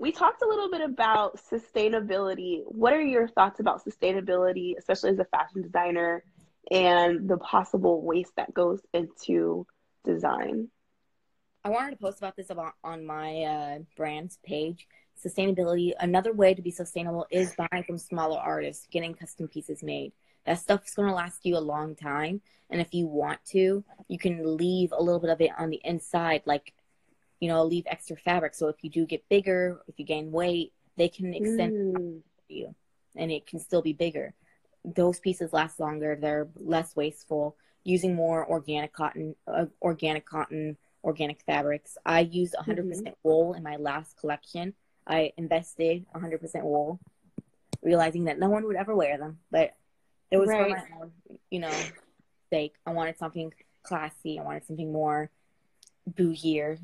We 0.00 0.12
talked 0.12 0.42
a 0.42 0.48
little 0.48 0.70
bit 0.70 0.80
about 0.80 1.38
sustainability. 1.38 2.62
What 2.64 2.92
are 2.94 3.02
your 3.02 3.28
thoughts 3.28 3.60
about 3.60 3.84
sustainability, 3.84 4.76
especially 4.78 5.10
as 5.10 5.18
a 5.18 5.26
fashion 5.26 5.62
designer? 5.62 6.24
and 6.70 7.28
the 7.28 7.38
possible 7.38 8.02
waste 8.02 8.34
that 8.36 8.54
goes 8.54 8.80
into 8.92 9.66
design. 10.04 10.68
I 11.64 11.70
wanted 11.70 11.90
to 11.90 11.96
post 11.96 12.18
about 12.18 12.36
this 12.36 12.50
about 12.50 12.74
on 12.82 13.04
my 13.04 13.42
uh, 13.42 13.78
brand's 13.96 14.38
page. 14.44 14.86
Sustainability. 15.22 15.92
Another 16.00 16.32
way 16.32 16.54
to 16.54 16.62
be 16.62 16.70
sustainable 16.70 17.26
is 17.30 17.54
buying 17.56 17.84
from 17.84 17.98
smaller 17.98 18.38
artists, 18.38 18.86
getting 18.90 19.14
custom 19.14 19.48
pieces 19.48 19.82
made. 19.82 20.12
That 20.46 20.58
stuff's 20.58 20.94
going 20.94 21.08
to 21.08 21.14
last 21.14 21.44
you 21.44 21.58
a 21.58 21.60
long 21.60 21.94
time. 21.94 22.40
And 22.70 22.80
if 22.80 22.94
you 22.94 23.06
want 23.06 23.44
to, 23.46 23.84
you 24.08 24.18
can 24.18 24.56
leave 24.56 24.92
a 24.92 25.02
little 25.02 25.20
bit 25.20 25.28
of 25.28 25.40
it 25.42 25.50
on 25.58 25.68
the 25.68 25.80
inside, 25.84 26.42
like, 26.46 26.72
you 27.40 27.48
know, 27.48 27.64
leave 27.64 27.84
extra 27.86 28.16
fabric. 28.16 28.54
So 28.54 28.68
if 28.68 28.76
you 28.82 28.90
do 28.90 29.06
get 29.06 29.28
bigger, 29.28 29.80
if 29.88 29.98
you 29.98 30.04
gain 30.04 30.30
weight, 30.30 30.72
they 30.96 31.08
can 31.08 31.34
extend 31.34 31.96
mm. 31.96 32.20
you 32.48 32.74
and 33.16 33.32
it 33.32 33.46
can 33.46 33.58
still 33.58 33.82
be 33.82 33.92
bigger 33.92 34.34
those 34.84 35.20
pieces 35.20 35.52
last 35.52 35.80
longer. 35.80 36.16
They're 36.16 36.48
less 36.56 36.96
wasteful. 36.96 37.56
Using 37.84 38.14
more 38.14 38.46
organic 38.46 38.92
cotton, 38.92 39.34
uh, 39.46 39.66
organic 39.80 40.26
cotton, 40.26 40.76
organic 41.02 41.40
fabrics. 41.42 41.96
I 42.04 42.20
used 42.20 42.54
100% 42.54 42.76
mm-hmm. 42.76 43.08
wool 43.22 43.54
in 43.54 43.62
my 43.62 43.76
last 43.76 44.18
collection. 44.18 44.74
I 45.06 45.32
invested 45.36 46.04
100% 46.14 46.62
wool, 46.62 47.00
realizing 47.82 48.24
that 48.24 48.38
no 48.38 48.50
one 48.50 48.66
would 48.66 48.76
ever 48.76 48.94
wear 48.94 49.16
them, 49.16 49.38
but 49.50 49.74
it 50.30 50.36
was 50.36 50.48
right. 50.48 50.64
for 50.64 50.68
my 50.68 51.00
own, 51.00 51.12
you 51.50 51.60
know, 51.60 51.72
sake. 52.50 52.74
I 52.86 52.92
wanted 52.92 53.18
something 53.18 53.52
classy. 53.82 54.38
I 54.38 54.42
wanted 54.42 54.66
something 54.66 54.92
more 54.92 55.30
bougier. 56.08 56.78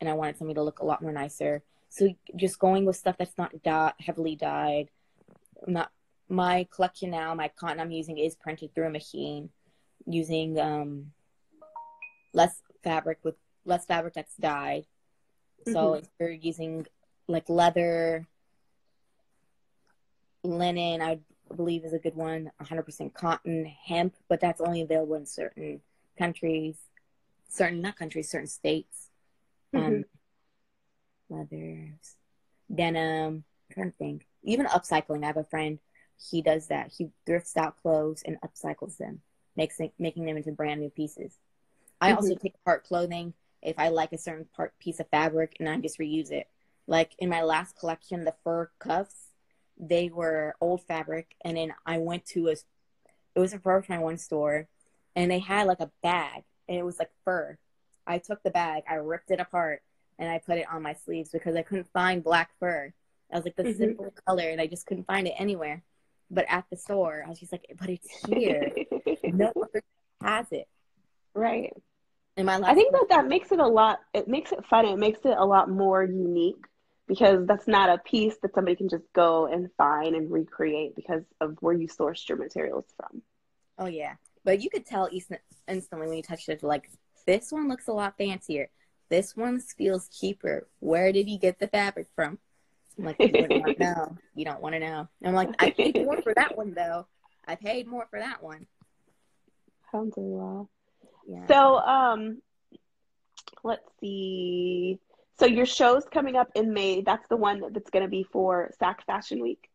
And 0.00 0.08
I 0.08 0.14
wanted 0.14 0.38
something 0.38 0.54
to 0.54 0.62
look 0.62 0.80
a 0.80 0.84
lot 0.84 1.02
more 1.02 1.12
nicer. 1.12 1.62
So 1.88 2.14
just 2.36 2.58
going 2.58 2.84
with 2.84 2.96
stuff 2.96 3.16
that's 3.18 3.38
not 3.38 3.62
dye, 3.62 3.92
heavily 3.98 4.36
dyed. 4.36 4.90
Not 5.66 5.90
my 6.28 6.66
collection 6.70 7.10
now. 7.10 7.34
My 7.34 7.48
cotton 7.48 7.80
I'm 7.80 7.90
using 7.90 8.18
is 8.18 8.34
printed 8.34 8.74
through 8.74 8.86
a 8.86 8.90
machine, 8.90 9.50
using 10.06 10.58
um, 10.58 11.12
less 12.32 12.62
fabric 12.84 13.18
with 13.22 13.36
less 13.64 13.86
fabric 13.86 14.14
that's 14.14 14.36
dyed. 14.36 14.84
Mm-hmm. 15.62 15.72
So 15.72 15.94
if 15.94 16.08
you're 16.18 16.30
using 16.30 16.86
like 17.26 17.48
leather, 17.48 18.26
linen, 20.44 21.02
I 21.02 21.20
believe 21.54 21.84
is 21.84 21.92
a 21.92 21.98
good 21.98 22.14
one. 22.14 22.50
100% 22.62 23.14
cotton, 23.14 23.64
hemp, 23.64 24.14
but 24.28 24.40
that's 24.40 24.60
only 24.60 24.82
available 24.82 25.14
in 25.14 25.26
certain 25.26 25.80
countries, 26.18 26.76
certain 27.48 27.80
not 27.80 27.96
countries, 27.96 28.30
certain 28.30 28.46
states. 28.46 29.07
Um, 29.74 29.82
mm-hmm. 29.82 29.94
Um, 29.94 30.04
leathers, 31.30 32.16
denim. 32.74 33.44
I'm 33.70 33.74
trying 33.74 33.90
to 33.90 33.96
think. 33.98 34.26
Even 34.42 34.66
upcycling. 34.66 35.24
I 35.24 35.26
have 35.26 35.36
a 35.36 35.44
friend. 35.44 35.78
He 36.30 36.42
does 36.42 36.68
that. 36.68 36.92
He 36.96 37.10
thrifts 37.26 37.56
out 37.56 37.80
clothes 37.80 38.22
and 38.24 38.38
upcycles 38.40 38.96
them, 38.96 39.20
makes 39.56 39.78
making 39.98 40.24
them 40.24 40.36
into 40.36 40.52
brand 40.52 40.80
new 40.80 40.90
pieces. 40.90 41.34
I 42.00 42.08
mm-hmm. 42.08 42.16
also 42.16 42.34
take 42.34 42.54
apart 42.54 42.84
clothing 42.84 43.34
if 43.62 43.78
I 43.78 43.88
like 43.88 44.12
a 44.12 44.18
certain 44.18 44.46
part 44.56 44.78
piece 44.78 45.00
of 45.00 45.08
fabric 45.08 45.56
and 45.58 45.68
I 45.68 45.76
just 45.78 45.98
reuse 45.98 46.30
it. 46.30 46.48
Like 46.86 47.12
in 47.18 47.28
my 47.28 47.42
last 47.42 47.78
collection, 47.78 48.24
the 48.24 48.34
fur 48.42 48.70
cuffs, 48.78 49.28
they 49.78 50.08
were 50.08 50.56
old 50.60 50.82
fabric, 50.82 51.34
and 51.44 51.56
then 51.56 51.74
I 51.86 51.98
went 51.98 52.24
to 52.26 52.48
a, 52.48 52.52
it 52.52 53.40
was 53.40 53.52
a 53.52 53.58
Forever 53.58 53.84
21 53.86 54.18
store, 54.18 54.68
and 55.14 55.30
they 55.30 55.38
had 55.38 55.66
like 55.66 55.80
a 55.80 55.90
bag, 56.02 56.44
and 56.68 56.78
it 56.78 56.84
was 56.84 56.98
like 56.98 57.10
fur. 57.24 57.58
I 58.08 58.18
took 58.18 58.42
the 58.42 58.50
bag, 58.50 58.84
I 58.88 58.94
ripped 58.94 59.30
it 59.30 59.40
apart, 59.40 59.82
and 60.18 60.30
I 60.30 60.38
put 60.38 60.58
it 60.58 60.66
on 60.70 60.82
my 60.82 60.94
sleeves 60.94 61.30
because 61.30 61.54
I 61.54 61.62
couldn't 61.62 61.92
find 61.92 62.24
black 62.24 62.50
fur. 62.58 62.92
I 63.30 63.36
was 63.36 63.44
like 63.44 63.56
the 63.56 63.64
mm-hmm. 63.64 63.78
simple 63.78 64.14
color, 64.26 64.48
and 64.48 64.60
I 64.60 64.66
just 64.66 64.86
couldn't 64.86 65.06
find 65.06 65.26
it 65.26 65.34
anywhere. 65.38 65.82
But 66.30 66.46
at 66.48 66.64
the 66.70 66.76
store, 66.76 67.22
I 67.24 67.28
was 67.28 67.38
just 67.38 67.52
like, 67.52 67.70
but 67.78 67.90
it's 67.90 68.08
here. 68.26 68.72
no 69.24 69.50
one 69.54 69.68
has 70.22 70.46
it. 70.50 70.66
Right. 71.34 71.72
In 72.36 72.46
my 72.46 72.56
life, 72.56 72.70
I 72.70 72.74
think 72.74 72.92
that 72.92 73.06
that 73.10 73.26
makes 73.26 73.52
it 73.52 73.58
a 73.58 73.66
lot. 73.66 74.00
It 74.14 74.28
makes 74.28 74.52
it 74.52 74.64
fun. 74.66 74.86
It 74.86 74.98
makes 74.98 75.20
it 75.24 75.36
a 75.36 75.44
lot 75.44 75.68
more 75.68 76.04
unique 76.04 76.64
because 77.06 77.46
that's 77.46 77.66
not 77.66 77.88
a 77.88 77.98
piece 77.98 78.36
that 78.42 78.54
somebody 78.54 78.76
can 78.76 78.88
just 78.88 79.04
go 79.12 79.46
and 79.46 79.70
find 79.76 80.14
and 80.14 80.30
recreate 80.30 80.94
because 80.94 81.22
of 81.40 81.56
where 81.60 81.74
you 81.74 81.88
sourced 81.88 82.28
your 82.28 82.38
materials 82.38 82.84
from. 82.96 83.22
Oh 83.78 83.86
yeah, 83.86 84.14
but 84.44 84.60
you 84.62 84.70
could 84.70 84.86
tell 84.86 85.08
instantly 85.66 86.06
when 86.06 86.16
you 86.16 86.22
touched 86.22 86.48
it. 86.48 86.62
Like 86.62 86.90
this 87.28 87.52
one 87.52 87.68
looks 87.68 87.88
a 87.88 87.92
lot 87.92 88.16
fancier. 88.16 88.70
This 89.10 89.36
one 89.36 89.60
feels 89.60 90.08
cheaper. 90.08 90.66
Where 90.80 91.12
did 91.12 91.28
you 91.28 91.38
get 91.38 91.58
the 91.58 91.68
fabric 91.68 92.06
from? 92.16 92.38
I'm 92.98 93.04
like, 93.04 93.16
you 93.20 93.28
to 93.28 93.74
know. 93.78 94.16
You 94.34 94.46
don't 94.46 94.62
want 94.62 94.74
to 94.74 94.80
know. 94.80 95.06
And 95.20 95.28
I'm 95.28 95.34
like, 95.34 95.50
I 95.58 95.70
paid 95.70 95.94
more 95.96 96.22
for 96.22 96.32
that 96.34 96.56
one 96.56 96.72
though. 96.72 97.06
I 97.46 97.54
paid 97.54 97.86
more 97.86 98.06
for 98.08 98.18
that 98.18 98.42
one. 98.42 98.66
Alhamdulillah. 99.92 100.68
Yeah. 101.28 101.46
So, 101.48 101.76
um, 101.76 102.40
let's 103.62 103.86
see. 104.00 104.98
So 105.38 105.44
your 105.44 105.66
show's 105.66 106.04
coming 106.10 106.34
up 106.34 106.48
in 106.54 106.72
May. 106.72 107.02
That's 107.02 107.28
the 107.28 107.36
one 107.36 107.62
that's 107.72 107.90
going 107.90 108.04
to 108.04 108.10
be 108.10 108.22
for 108.22 108.70
Sac 108.78 109.04
Fashion 109.04 109.42
Week. 109.42 109.68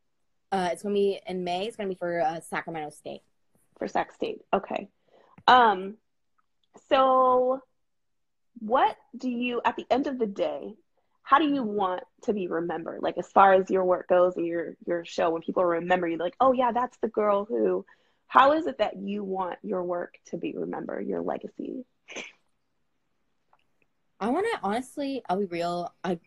Uh, 0.52 0.70
it's 0.72 0.82
going 0.82 0.96
to 0.96 1.00
be 1.00 1.20
in 1.28 1.44
May. 1.44 1.68
It's 1.68 1.78
going 1.78 1.88
to 1.88 1.94
be 1.94 2.00
for 2.00 2.20
uh, 2.20 2.40
Sacramento 2.42 2.90
State. 2.90 3.22
For 3.78 3.88
Sac 3.88 4.12
State. 4.12 4.42
Okay. 4.52 4.90
Um, 5.48 5.96
so 6.90 7.62
what 8.60 8.96
do 9.18 9.30
you, 9.30 9.62
at 9.66 9.76
the 9.76 9.86
end 9.90 10.08
of 10.08 10.20
the 10.20 10.28
day, 10.28 10.76
how 11.24 11.40
do 11.40 11.46
you 11.46 11.64
want 11.64 12.04
to 12.24 12.34
be 12.34 12.48
remembered? 12.48 13.02
Like 13.02 13.18
as 13.18 13.28
far 13.28 13.54
as 13.54 13.70
your 13.70 13.86
work 13.86 14.08
goes 14.08 14.36
and 14.36 14.46
your 14.46 14.76
your 14.86 15.06
show, 15.06 15.30
when 15.30 15.42
people 15.42 15.64
remember 15.64 16.08
you, 16.08 16.18
like, 16.18 16.36
oh 16.40 16.52
yeah, 16.52 16.72
that's 16.72 16.98
the 16.98 17.08
girl 17.08 17.46
who. 17.46 17.86
How 18.28 18.54
is 18.54 18.66
it 18.66 18.80
that 18.80 18.98
you 18.98 19.24
want 19.24 19.60
your 19.62 19.84
work 19.84 20.16
to 20.32 20.38
be 20.38 20.54
remembered, 20.58 21.08
your 21.08 21.22
legacy? 21.22 21.86
I 24.20 24.30
want 24.30 24.48
to 24.52 24.60
honestly, 24.64 25.22
I'll 25.30 25.40
be 25.40 25.46
real. 25.46 25.94
I 26.04 26.20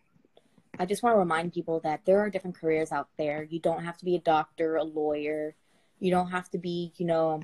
I 0.79 0.85
just 0.85 1.03
want 1.03 1.15
to 1.15 1.19
remind 1.19 1.53
people 1.53 1.79
that 1.81 2.05
there 2.05 2.19
are 2.19 2.29
different 2.29 2.57
careers 2.57 2.91
out 2.91 3.09
there. 3.17 3.43
You 3.43 3.59
don't 3.59 3.83
have 3.83 3.97
to 3.97 4.05
be 4.05 4.15
a 4.15 4.19
doctor, 4.19 4.75
a 4.75 4.83
lawyer. 4.83 5.55
You 5.99 6.11
don't 6.11 6.31
have 6.31 6.49
to 6.51 6.59
be, 6.59 6.93
you 6.97 7.05
know, 7.05 7.41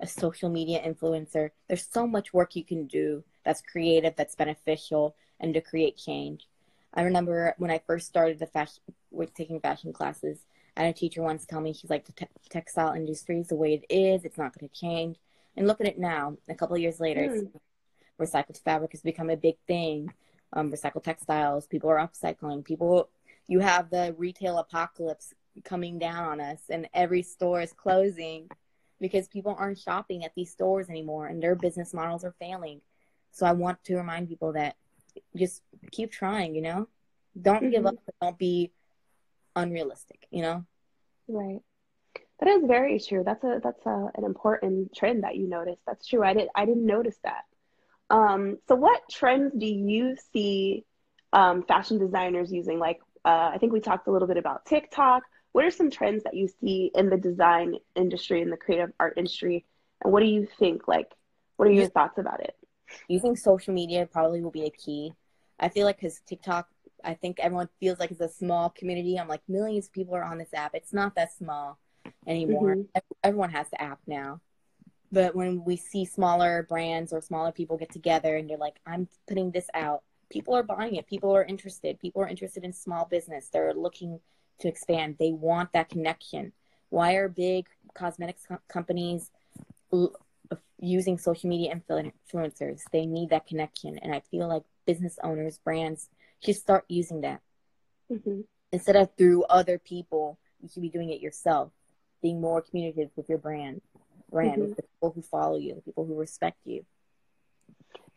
a 0.00 0.06
social 0.06 0.48
media 0.48 0.80
influencer. 0.80 1.50
There's 1.68 1.86
so 1.90 2.06
much 2.06 2.34
work 2.34 2.56
you 2.56 2.64
can 2.64 2.86
do 2.86 3.24
that's 3.44 3.62
creative, 3.62 4.14
that's 4.16 4.34
beneficial, 4.34 5.16
and 5.40 5.54
to 5.54 5.60
create 5.60 5.96
change. 5.96 6.48
I 6.94 7.02
remember 7.02 7.54
when 7.58 7.70
I 7.70 7.80
first 7.86 8.06
started 8.06 8.38
the 8.38 8.46
fashion, 8.46 8.82
with 9.10 9.34
taking 9.34 9.60
fashion 9.60 9.92
classes, 9.92 10.38
I 10.76 10.82
had 10.82 10.94
a 10.94 10.98
teacher 10.98 11.22
once 11.22 11.46
tell 11.46 11.60
me 11.60 11.72
she's 11.72 11.90
like 11.90 12.04
the 12.04 12.12
te- 12.12 12.26
textile 12.50 12.92
industry 12.92 13.38
is 13.40 13.48
the 13.48 13.56
way 13.56 13.74
it 13.74 13.94
is. 13.94 14.24
It's 14.24 14.38
not 14.38 14.58
going 14.58 14.68
to 14.68 14.74
change. 14.74 15.16
And 15.56 15.66
look 15.66 15.80
at 15.80 15.86
it 15.86 15.98
now. 15.98 16.36
A 16.48 16.54
couple 16.54 16.76
of 16.76 16.82
years 16.82 17.00
later, 17.00 17.28
mm 17.28 17.50
recycled 18.18 18.58
fabric 18.62 18.92
has 18.92 19.02
become 19.02 19.30
a 19.30 19.36
big 19.36 19.56
thing. 19.66 20.10
Um, 20.52 20.72
recycled 20.72 21.04
textiles, 21.04 21.66
people 21.66 21.90
are 21.90 21.98
upcycling. 21.98 22.64
People, 22.64 23.10
you 23.46 23.60
have 23.60 23.90
the 23.90 24.14
retail 24.16 24.58
apocalypse 24.58 25.34
coming 25.64 25.98
down 25.98 26.24
on 26.24 26.40
us, 26.40 26.62
and 26.70 26.88
every 26.94 27.22
store 27.22 27.60
is 27.60 27.72
closing 27.72 28.48
because 29.00 29.28
people 29.28 29.54
aren't 29.58 29.78
shopping 29.78 30.24
at 30.24 30.32
these 30.34 30.50
stores 30.50 30.88
anymore, 30.88 31.26
and 31.26 31.42
their 31.42 31.54
business 31.54 31.92
models 31.92 32.24
are 32.24 32.34
failing. 32.38 32.80
So 33.32 33.46
I 33.46 33.52
want 33.52 33.82
to 33.84 33.96
remind 33.96 34.28
people 34.28 34.52
that 34.52 34.76
just 35.36 35.62
keep 35.90 36.10
trying. 36.10 36.54
You 36.54 36.62
know, 36.62 36.88
don't 37.40 37.62
mm-hmm. 37.62 37.70
give 37.70 37.86
up. 37.86 37.96
Don't 38.20 38.38
be 38.38 38.72
unrealistic. 39.54 40.26
You 40.30 40.42
know. 40.42 40.64
Right. 41.28 41.60
That 42.40 42.48
is 42.50 42.64
very 42.66 43.00
true. 43.00 43.22
That's 43.24 43.42
a 43.44 43.60
that's 43.62 43.84
a, 43.86 44.10
an 44.14 44.24
important 44.24 44.94
trend 44.94 45.24
that 45.24 45.36
you 45.36 45.48
noticed. 45.48 45.80
That's 45.86 46.06
true. 46.06 46.22
I 46.22 46.34
did 46.34 46.48
I 46.54 46.64
didn't 46.66 46.86
notice 46.86 47.16
that. 47.24 47.44
Um, 48.10 48.58
so, 48.68 48.74
what 48.74 49.02
trends 49.10 49.52
do 49.56 49.66
you 49.66 50.16
see 50.32 50.84
um, 51.32 51.62
fashion 51.62 51.98
designers 51.98 52.52
using? 52.52 52.78
Like, 52.78 53.00
uh, 53.24 53.50
I 53.52 53.58
think 53.58 53.72
we 53.72 53.80
talked 53.80 54.06
a 54.06 54.12
little 54.12 54.28
bit 54.28 54.36
about 54.36 54.66
TikTok. 54.66 55.22
What 55.56 55.64
are 55.64 55.70
some 55.70 55.90
trends 55.90 56.22
that 56.24 56.34
you 56.34 56.50
see 56.60 56.90
in 56.94 57.08
the 57.08 57.16
design 57.16 57.76
industry, 57.94 58.42
in 58.42 58.50
the 58.50 58.58
creative 58.58 58.92
art 59.00 59.14
industry? 59.16 59.64
And 60.04 60.12
what 60.12 60.20
do 60.20 60.26
you 60.26 60.46
think? 60.58 60.86
Like, 60.86 61.10
what 61.56 61.66
are 61.66 61.72
your 61.72 61.88
thoughts 61.88 62.18
about 62.18 62.40
it? 62.40 62.54
Using 63.08 63.36
social 63.36 63.72
media 63.72 64.04
probably 64.04 64.42
will 64.42 64.50
be 64.50 64.66
a 64.66 64.70
key. 64.70 65.14
I 65.58 65.70
feel 65.70 65.86
like 65.86 65.96
because 65.96 66.20
TikTok, 66.26 66.68
I 67.02 67.14
think 67.14 67.40
everyone 67.40 67.70
feels 67.80 67.98
like 67.98 68.10
it's 68.10 68.20
a 68.20 68.28
small 68.28 68.68
community. 68.68 69.18
I'm 69.18 69.28
like, 69.28 69.40
millions 69.48 69.86
of 69.86 69.94
people 69.94 70.14
are 70.14 70.24
on 70.24 70.36
this 70.36 70.52
app. 70.52 70.74
It's 70.74 70.92
not 70.92 71.14
that 71.14 71.32
small 71.32 71.78
anymore. 72.26 72.76
Mm-hmm. 72.76 72.98
Everyone 73.24 73.50
has 73.52 73.70
the 73.70 73.80
app 73.80 74.00
now. 74.06 74.42
But 75.10 75.34
when 75.34 75.64
we 75.64 75.76
see 75.76 76.04
smaller 76.04 76.66
brands 76.68 77.14
or 77.14 77.22
smaller 77.22 77.50
people 77.50 77.78
get 77.78 77.90
together 77.90 78.36
and 78.36 78.50
you're 78.50 78.58
like, 78.58 78.76
I'm 78.86 79.08
putting 79.26 79.52
this 79.52 79.70
out, 79.72 80.02
people 80.28 80.54
are 80.54 80.62
buying 80.62 80.96
it. 80.96 81.06
People 81.06 81.34
are 81.34 81.44
interested. 81.44 81.98
People 81.98 82.20
are 82.20 82.28
interested 82.28 82.62
in 82.62 82.74
small 82.74 83.06
business. 83.06 83.48
They're 83.48 83.72
looking 83.72 84.20
to 84.60 84.68
expand. 84.68 85.16
They 85.18 85.32
want 85.32 85.72
that 85.72 85.88
connection. 85.88 86.52
Why 86.90 87.14
are 87.14 87.28
big 87.28 87.66
cosmetics 87.94 88.44
co- 88.46 88.58
companies 88.68 89.30
using 90.78 91.18
social 91.18 91.48
media 91.48 91.74
influencers? 91.74 92.82
They 92.92 93.06
need 93.06 93.30
that 93.30 93.46
connection. 93.46 93.98
And 93.98 94.14
I 94.14 94.20
feel 94.20 94.48
like 94.48 94.62
business 94.86 95.18
owners, 95.22 95.58
brands 95.58 96.08
should 96.44 96.56
start 96.56 96.84
using 96.88 97.22
that. 97.22 97.40
Mm-hmm. 98.10 98.42
Instead 98.72 98.96
of 98.96 99.10
through 99.16 99.44
other 99.44 99.78
people, 99.78 100.38
you 100.62 100.68
should 100.68 100.82
be 100.82 100.90
doing 100.90 101.10
it 101.10 101.20
yourself, 101.20 101.70
being 102.22 102.40
more 102.40 102.62
communicative 102.62 103.10
with 103.16 103.28
your 103.28 103.38
brand 103.38 103.80
brand, 104.30 104.62
mm-hmm. 104.62 104.72
the 104.72 104.82
people 104.82 105.12
who 105.14 105.22
follow 105.22 105.56
you, 105.56 105.74
the 105.74 105.80
people 105.82 106.04
who 106.04 106.14
respect 106.18 106.58
you. 106.64 106.84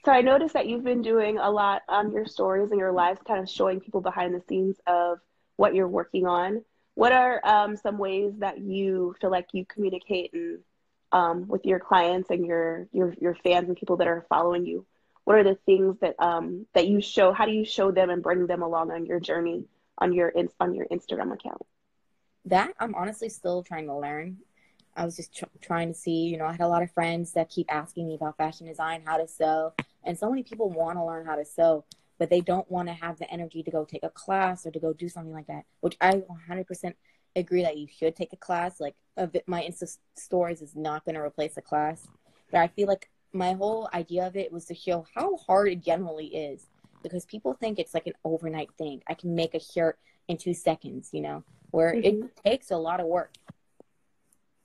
So 0.05 0.11
I 0.11 0.21
noticed 0.21 0.53
that 0.53 0.67
you've 0.67 0.83
been 0.83 1.01
doing 1.01 1.37
a 1.37 1.51
lot 1.51 1.81
on 1.89 2.11
your 2.11 2.25
stories 2.25 2.71
and 2.71 2.79
your 2.79 2.91
lives, 2.91 3.19
kind 3.27 3.41
of 3.41 3.49
showing 3.49 3.79
people 3.81 4.01
behind 4.01 4.33
the 4.33 4.41
scenes 4.47 4.77
of 4.87 5.19
what 5.59 5.75
you're 5.75 5.89
working 5.89 6.25
on. 6.25 6.63
What 6.95 7.11
are 7.11 7.45
um, 7.45 7.75
some 7.75 7.97
ways 7.97 8.31
that 8.39 8.59
you 8.59 9.13
feel 9.19 9.29
like 9.29 9.49
you 9.51 9.65
communicate 9.65 10.31
and 10.33 10.59
um, 11.11 11.47
with 11.47 11.65
your 11.65 11.79
clients 11.79 12.29
and 12.29 12.45
your, 12.45 12.87
your 12.93 13.13
your 13.19 13.35
fans 13.35 13.67
and 13.67 13.75
people 13.75 13.97
that 13.97 14.07
are 14.07 14.25
following 14.29 14.65
you? 14.65 14.85
What 15.25 15.37
are 15.37 15.43
the 15.43 15.59
things 15.65 15.97
that 15.99 16.15
um, 16.17 16.65
that 16.73 16.87
you 16.87 17.01
show? 17.01 17.33
How 17.33 17.45
do 17.45 17.51
you 17.51 17.65
show 17.65 17.91
them 17.91 18.09
and 18.09 18.23
bring 18.23 18.47
them 18.47 18.61
along 18.61 18.91
on 18.91 19.05
your 19.05 19.19
journey 19.19 19.65
on 19.97 20.13
your 20.13 20.31
on 20.61 20.73
your 20.73 20.87
Instagram 20.87 21.33
account? 21.33 21.61
That 22.45 22.73
I'm 22.79 22.95
honestly 22.95 23.27
still 23.27 23.61
trying 23.61 23.87
to 23.87 23.97
learn. 23.97 24.37
I 24.95 25.03
was 25.03 25.17
just 25.17 25.35
tr- 25.35 25.45
trying 25.61 25.89
to 25.89 25.93
see, 25.93 26.23
you 26.31 26.37
know, 26.37 26.45
I 26.45 26.51
had 26.51 26.61
a 26.61 26.67
lot 26.67 26.83
of 26.83 26.91
friends 26.91 27.33
that 27.33 27.49
keep 27.49 27.67
asking 27.69 28.07
me 28.07 28.15
about 28.15 28.37
fashion 28.37 28.65
design, 28.65 29.03
how 29.05 29.17
to 29.17 29.27
sew, 29.27 29.73
and 30.05 30.17
so 30.17 30.29
many 30.29 30.43
people 30.43 30.69
want 30.69 30.97
to 30.97 31.05
learn 31.05 31.25
how 31.25 31.35
to 31.35 31.45
sew, 31.45 31.83
but 32.19 32.29
they 32.29 32.41
don't 32.41 32.69
want 32.69 32.89
to 32.89 32.93
have 32.93 33.17
the 33.17 33.31
energy 33.31 33.63
to 33.63 33.71
go 33.71 33.85
take 33.85 34.03
a 34.03 34.09
class 34.09 34.65
or 34.65 34.71
to 34.71 34.79
go 34.79 34.93
do 34.93 35.09
something 35.09 35.33
like 35.33 35.47
that, 35.47 35.63
which 35.79 35.97
I 36.01 36.21
100% 36.49 36.93
agree 37.35 37.63
that 37.63 37.77
you 37.77 37.87
should 37.87 38.15
take 38.15 38.33
a 38.33 38.37
class. 38.37 38.79
Like, 38.79 38.95
my 39.47 39.63
Insta 39.63 39.97
stories 40.15 40.61
is 40.61 40.75
not 40.75 41.05
going 41.05 41.15
to 41.15 41.21
replace 41.21 41.57
a 41.57 41.61
class, 41.61 42.05
but 42.51 42.59
I 42.59 42.67
feel 42.67 42.87
like 42.87 43.09
my 43.31 43.53
whole 43.53 43.89
idea 43.93 44.27
of 44.27 44.35
it 44.35 44.51
was 44.51 44.65
to 44.65 44.75
show 44.75 45.05
how 45.15 45.37
hard 45.37 45.69
it 45.69 45.81
generally 45.83 46.27
is. 46.27 46.67
because 47.01 47.23
people 47.23 47.53
think 47.53 47.79
it's 47.79 47.93
like 47.93 48.07
an 48.07 48.13
overnight 48.25 48.69
thing. 48.77 49.01
I 49.07 49.13
can 49.13 49.33
make 49.33 49.53
a 49.53 49.59
shirt 49.59 49.97
in 50.27 50.35
two 50.35 50.53
seconds, 50.53 51.11
you 51.13 51.21
know, 51.21 51.45
where 51.71 51.93
mm-hmm. 51.93 52.23
it 52.25 52.35
takes 52.43 52.71
a 52.71 52.77
lot 52.77 52.99
of 52.99 53.07
work. 53.07 53.33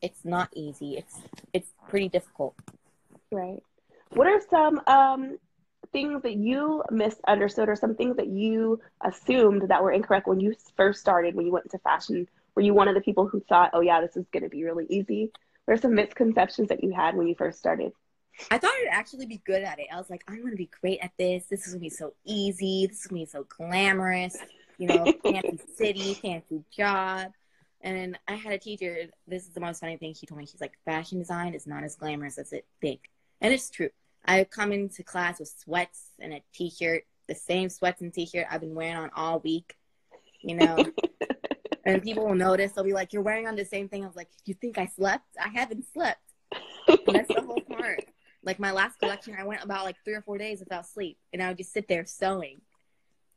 It's 0.03 0.25
not 0.25 0.49
easy. 0.53 0.97
It's 0.97 1.15
it's 1.53 1.73
pretty 1.89 2.09
difficult. 2.09 2.57
Right. 3.31 3.63
What 4.15 4.27
are 4.27 4.41
some 4.51 4.81
um, 4.89 5.39
things 5.95 6.23
that 6.23 6.35
you 6.35 6.83
misunderstood 6.91 7.69
or 7.71 7.77
some 7.77 7.95
things 7.95 8.17
that 8.17 8.27
you 8.27 8.81
assumed 9.03 9.63
that 9.69 9.83
were 9.83 9.93
incorrect 9.93 10.27
when 10.27 10.41
you 10.41 10.55
first 10.77 11.01
started 11.01 11.35
when 11.35 11.47
you 11.47 11.53
went 11.53 11.65
into 11.65 11.79
fashion? 11.79 12.29
Were 12.55 12.63
you 12.63 12.75
one 12.75 12.89
of 12.89 12.95
the 12.95 13.01
people 13.01 13.27
who 13.27 13.41
thought, 13.49 13.71
"Oh 13.73 13.81
yeah, 13.81 14.01
this 14.01 14.17
is 14.17 14.27
going 14.33 14.43
to 14.43 14.49
be 14.51 14.65
really 14.65 14.87
easy"? 14.91 15.33
What 15.65 15.75
are 15.75 15.81
some 15.81 15.95
misconceptions 15.95 16.69
that 16.69 16.85
you 16.85 16.93
had 16.93 17.17
when 17.17 17.27
you 17.27 17.35
first 17.35 17.59
started? 17.59 17.93
I 18.51 18.59
thought 18.59 18.71
I'd 18.71 18.89
actually 18.91 19.27
be 19.27 19.41
good 19.47 19.63
at 19.63 19.79
it. 19.79 19.87
I 19.93 19.97
was 19.97 20.11
like, 20.11 20.25
I'm 20.29 20.43
gonna 20.43 20.57
be 20.57 20.71
great 20.81 20.99
at 21.01 21.13
this. 21.19 21.47
This 21.47 21.67
is 21.67 21.73
gonna 21.73 21.81
be 21.81 21.89
so 21.89 22.13
easy. 22.25 22.87
This 22.87 23.01
is 23.01 23.07
gonna 23.07 23.23
be 23.23 23.27
so 23.27 23.45
glamorous. 23.45 24.37
You 24.79 24.89
know, 24.89 25.13
fancy 25.23 25.61
city, 25.77 26.15
fancy 26.15 26.65
job. 26.77 27.33
And 27.81 28.19
I 28.27 28.35
had 28.35 28.53
a 28.53 28.59
teacher. 28.59 29.07
This 29.29 29.45
is 29.45 29.51
the 29.51 29.61
most 29.61 29.81
funny 29.81 29.97
thing. 29.97 30.15
She 30.15 30.27
told 30.27 30.41
me 30.41 30.47
she's 30.47 30.61
like, 30.61 30.73
fashion 30.85 31.19
design 31.19 31.55
is 31.55 31.67
not 31.67 31.85
as 31.85 31.95
glamorous 31.95 32.39
as 32.39 32.53
it 32.53 32.67
think, 32.81 33.11
and 33.41 33.55
it's 33.55 33.71
true. 33.71 33.91
I 34.25 34.45
come 34.45 34.73
into 34.73 35.03
class 35.03 35.39
with 35.39 35.53
sweats 35.59 36.11
and 36.19 36.33
a 36.33 36.43
t-shirt, 36.55 37.05
the 37.29 37.35
same 37.35 37.69
sweats 37.69 38.01
and 38.01 38.13
t-shirt 38.13 38.47
I've 38.51 38.61
been 38.61 38.75
wearing 38.75 38.97
on 38.97 39.11
all 39.15 39.41
week. 39.41 39.77
You 40.43 40.57
know, 40.57 40.85
and 41.85 42.03
people 42.03 42.27
will 42.27 42.35
notice. 42.35 42.73
They'll 42.73 42.85
be 42.85 42.93
like, 42.93 43.13
"You're 43.13 43.23
wearing 43.23 43.47
on 43.47 43.57
the 43.57 43.65
same 43.65 43.89
thing." 43.89 44.05
I 44.05 44.07
was 44.07 44.17
like, 44.17 44.29
"You 44.45 44.55
think 44.55 44.77
I 44.79 44.87
slept? 44.87 45.25
I 45.43 45.49
haven't 45.49 45.87
slept." 45.93 46.21
And 46.87 47.17
that's 47.17 47.35
the 47.35 47.43
whole 47.43 47.63
part. 47.63 48.05
Like 48.43 48.59
my 48.59 48.73
last 48.73 48.99
collection, 48.99 49.37
I 49.39 49.45
went 49.45 49.65
about 49.65 49.85
like 49.85 49.97
three 50.05 50.15
or 50.15 50.21
four 50.23 50.37
days 50.37 50.61
without 50.61 50.87
sleep, 50.87 51.19
and 51.33 51.43
I 51.43 51.49
would 51.49 51.59
just 51.59 51.73
sit 51.73 51.89
there 51.89 52.05
sewing. 52.05 52.61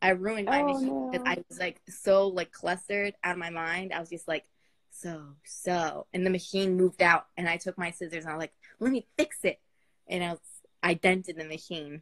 I 0.02 0.10
ruined 0.10 0.48
my 0.48 0.62
oh, 0.62 0.74
machine 0.74 1.12
because 1.12 1.26
no. 1.26 1.32
I 1.32 1.44
was 1.50 1.60
like 1.60 1.82
so 1.88 2.28
like 2.28 2.52
clustered 2.52 3.14
out 3.24 3.34
of 3.34 3.38
my 3.38 3.50
mind. 3.50 3.94
I 3.94 4.00
was 4.00 4.10
just 4.10 4.28
like, 4.28 4.46
so 4.92 5.22
so, 5.46 6.08
and 6.14 6.26
the 6.26 6.30
machine 6.30 6.76
moved 6.76 7.02
out, 7.02 7.26
and 7.38 7.48
I 7.48 7.58
took 7.58 7.78
my 7.78 7.92
scissors 7.92 8.26
and 8.26 8.34
I 8.34 8.36
was 8.36 8.42
like, 8.42 8.54
let 8.80 8.92
me 8.92 9.08
fix 9.18 9.38
it, 9.44 9.60
and 10.08 10.24
I 10.24 10.32
was 10.32 10.40
I 10.88 10.94
dented 10.94 11.36
the 11.36 11.44
machine. 11.44 12.02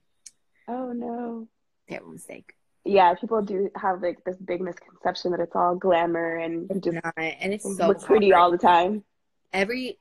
Oh 0.67 0.93
no! 0.93 1.47
Terrible 1.89 2.11
mistake. 2.11 2.53
Yeah, 2.83 3.15
people 3.15 3.41
do 3.41 3.71
have 3.75 4.03
like 4.03 4.23
this 4.23 4.37
big 4.37 4.61
misconception 4.61 5.31
that 5.31 5.39
it's 5.39 5.55
all 5.55 5.75
glamour 5.75 6.35
and 6.35 6.69
it's 6.69 6.81
just 6.81 6.99
not, 7.03 7.13
and 7.17 7.51
it's 7.51 7.77
so 7.77 7.95
pretty 7.95 8.31
all 8.31 8.51
the 8.51 8.59
time. 8.59 9.03
Every 9.51 9.97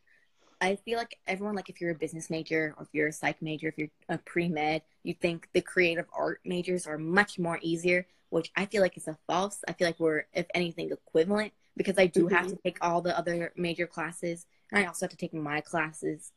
I 0.61 0.77
feel 0.77 0.99
like 0.99 1.17
everyone, 1.27 1.55
like 1.55 1.71
if 1.71 1.81
you're 1.81 1.93
a 1.93 1.95
business 1.95 2.29
major 2.29 2.75
or 2.77 2.83
if 2.83 2.91
you're 2.93 3.09
a 3.09 3.13
psych 3.13 3.41
major, 3.41 3.69
if 3.69 3.79
you're 3.79 3.89
a 4.11 4.19
pre 4.19 4.51
med, 4.51 4.83
you 5.03 5.15
think 5.15 5.49
the 5.55 5.63
creative 5.63 6.07
art 6.15 6.41
majors 6.45 6.87
are 6.87 6.99
much 6.99 7.39
more 7.39 7.59
easier, 7.63 8.07
which 8.29 8.53
I 8.55 8.67
feel 8.67 8.83
like 8.83 8.99
is 8.99 9.09
a 9.09 9.17
false. 9.27 9.65
I 9.67 9.73
feel 9.73 9.89
like 9.89 9.99
we're, 9.99 10.25
if 10.35 10.45
anything, 10.55 10.91
equivalent 10.91 11.55
because 11.75 11.97
I 11.97 12.07
do 12.07 12.27
mm-hmm. 12.27 12.35
have 12.35 12.49
to 12.49 12.57
take 12.57 12.77
all 12.83 13.01
the 13.01 13.17
other 13.17 13.55
major 13.57 13.87
classes 13.87 14.45
and 14.71 14.79
I 14.79 14.87
also 14.87 15.07
have 15.07 15.11
to 15.11 15.17
take 15.17 15.33
my 15.33 15.63
classes. 15.63 16.33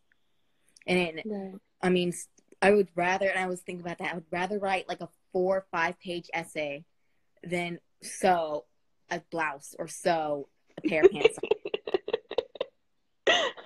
And 0.86 1.22
right. 1.26 1.54
I 1.82 1.90
mean, 1.90 2.14
I 2.62 2.72
would 2.72 2.90
rather, 2.96 3.28
and 3.28 3.40
I 3.40 3.48
was 3.48 3.62
thinking 3.62 3.86
about 3.86 4.00
that, 4.00 4.12
I 4.12 4.16
would 4.16 4.26
rather 4.32 4.58
write 4.60 4.88
like 4.88 5.02
a 5.02 5.10
four 5.32 5.58
or 5.58 5.66
five 5.72 6.00
page 6.00 6.30
essay 6.34 6.86
than 7.44 7.80
sew 8.02 8.66
a 9.10 9.22
blouse 9.32 9.76
or 9.78 9.88
sew 9.88 10.50
a 10.84 10.88
pair 10.88 11.04
of 11.04 11.12
pants. 11.12 11.38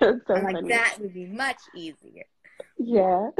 so 0.00 0.20
like 0.28 0.68
that 0.68 0.96
would 1.00 1.14
be 1.14 1.26
much 1.26 1.60
easier. 1.74 2.24
Yeah. 2.78 3.30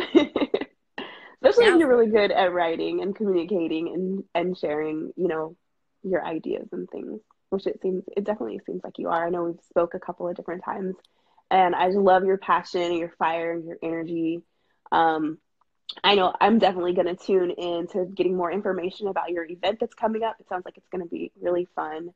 Especially 1.44 1.66
now, 1.66 1.74
if 1.74 1.80
you're 1.80 1.88
really 1.88 2.10
good 2.10 2.30
at 2.30 2.52
writing 2.52 3.02
and 3.02 3.16
communicating 3.16 3.88
and, 3.88 4.24
and 4.34 4.56
sharing, 4.56 5.12
you 5.16 5.26
know, 5.28 5.56
your 6.04 6.24
ideas 6.24 6.68
and 6.72 6.88
things, 6.90 7.20
which 7.50 7.66
it 7.66 7.80
seems, 7.82 8.04
it 8.16 8.24
definitely 8.24 8.60
seems 8.64 8.82
like 8.84 8.98
you 8.98 9.08
are. 9.08 9.26
I 9.26 9.30
know 9.30 9.44
we've 9.44 9.60
spoke 9.68 9.94
a 9.94 10.00
couple 10.00 10.28
of 10.28 10.36
different 10.36 10.64
times 10.64 10.94
and 11.50 11.74
I 11.74 11.88
just 11.88 11.98
love 11.98 12.24
your 12.24 12.38
passion 12.38 12.80
and 12.80 12.96
your 12.96 13.12
fire 13.18 13.52
and 13.52 13.64
your 13.64 13.76
energy. 13.82 14.40
Um, 14.92 15.38
I 16.04 16.14
know 16.14 16.32
I'm 16.40 16.58
definitely 16.58 16.94
going 16.94 17.14
to 17.14 17.16
tune 17.16 17.50
in 17.50 17.86
to 17.88 18.06
getting 18.06 18.36
more 18.36 18.52
information 18.52 19.08
about 19.08 19.30
your 19.30 19.44
event 19.44 19.78
that's 19.80 19.94
coming 19.94 20.22
up. 20.22 20.36
It 20.38 20.48
sounds 20.48 20.64
like 20.64 20.76
it's 20.76 20.88
going 20.88 21.02
to 21.02 21.08
be 21.08 21.32
really 21.40 21.66
fun. 21.74 22.10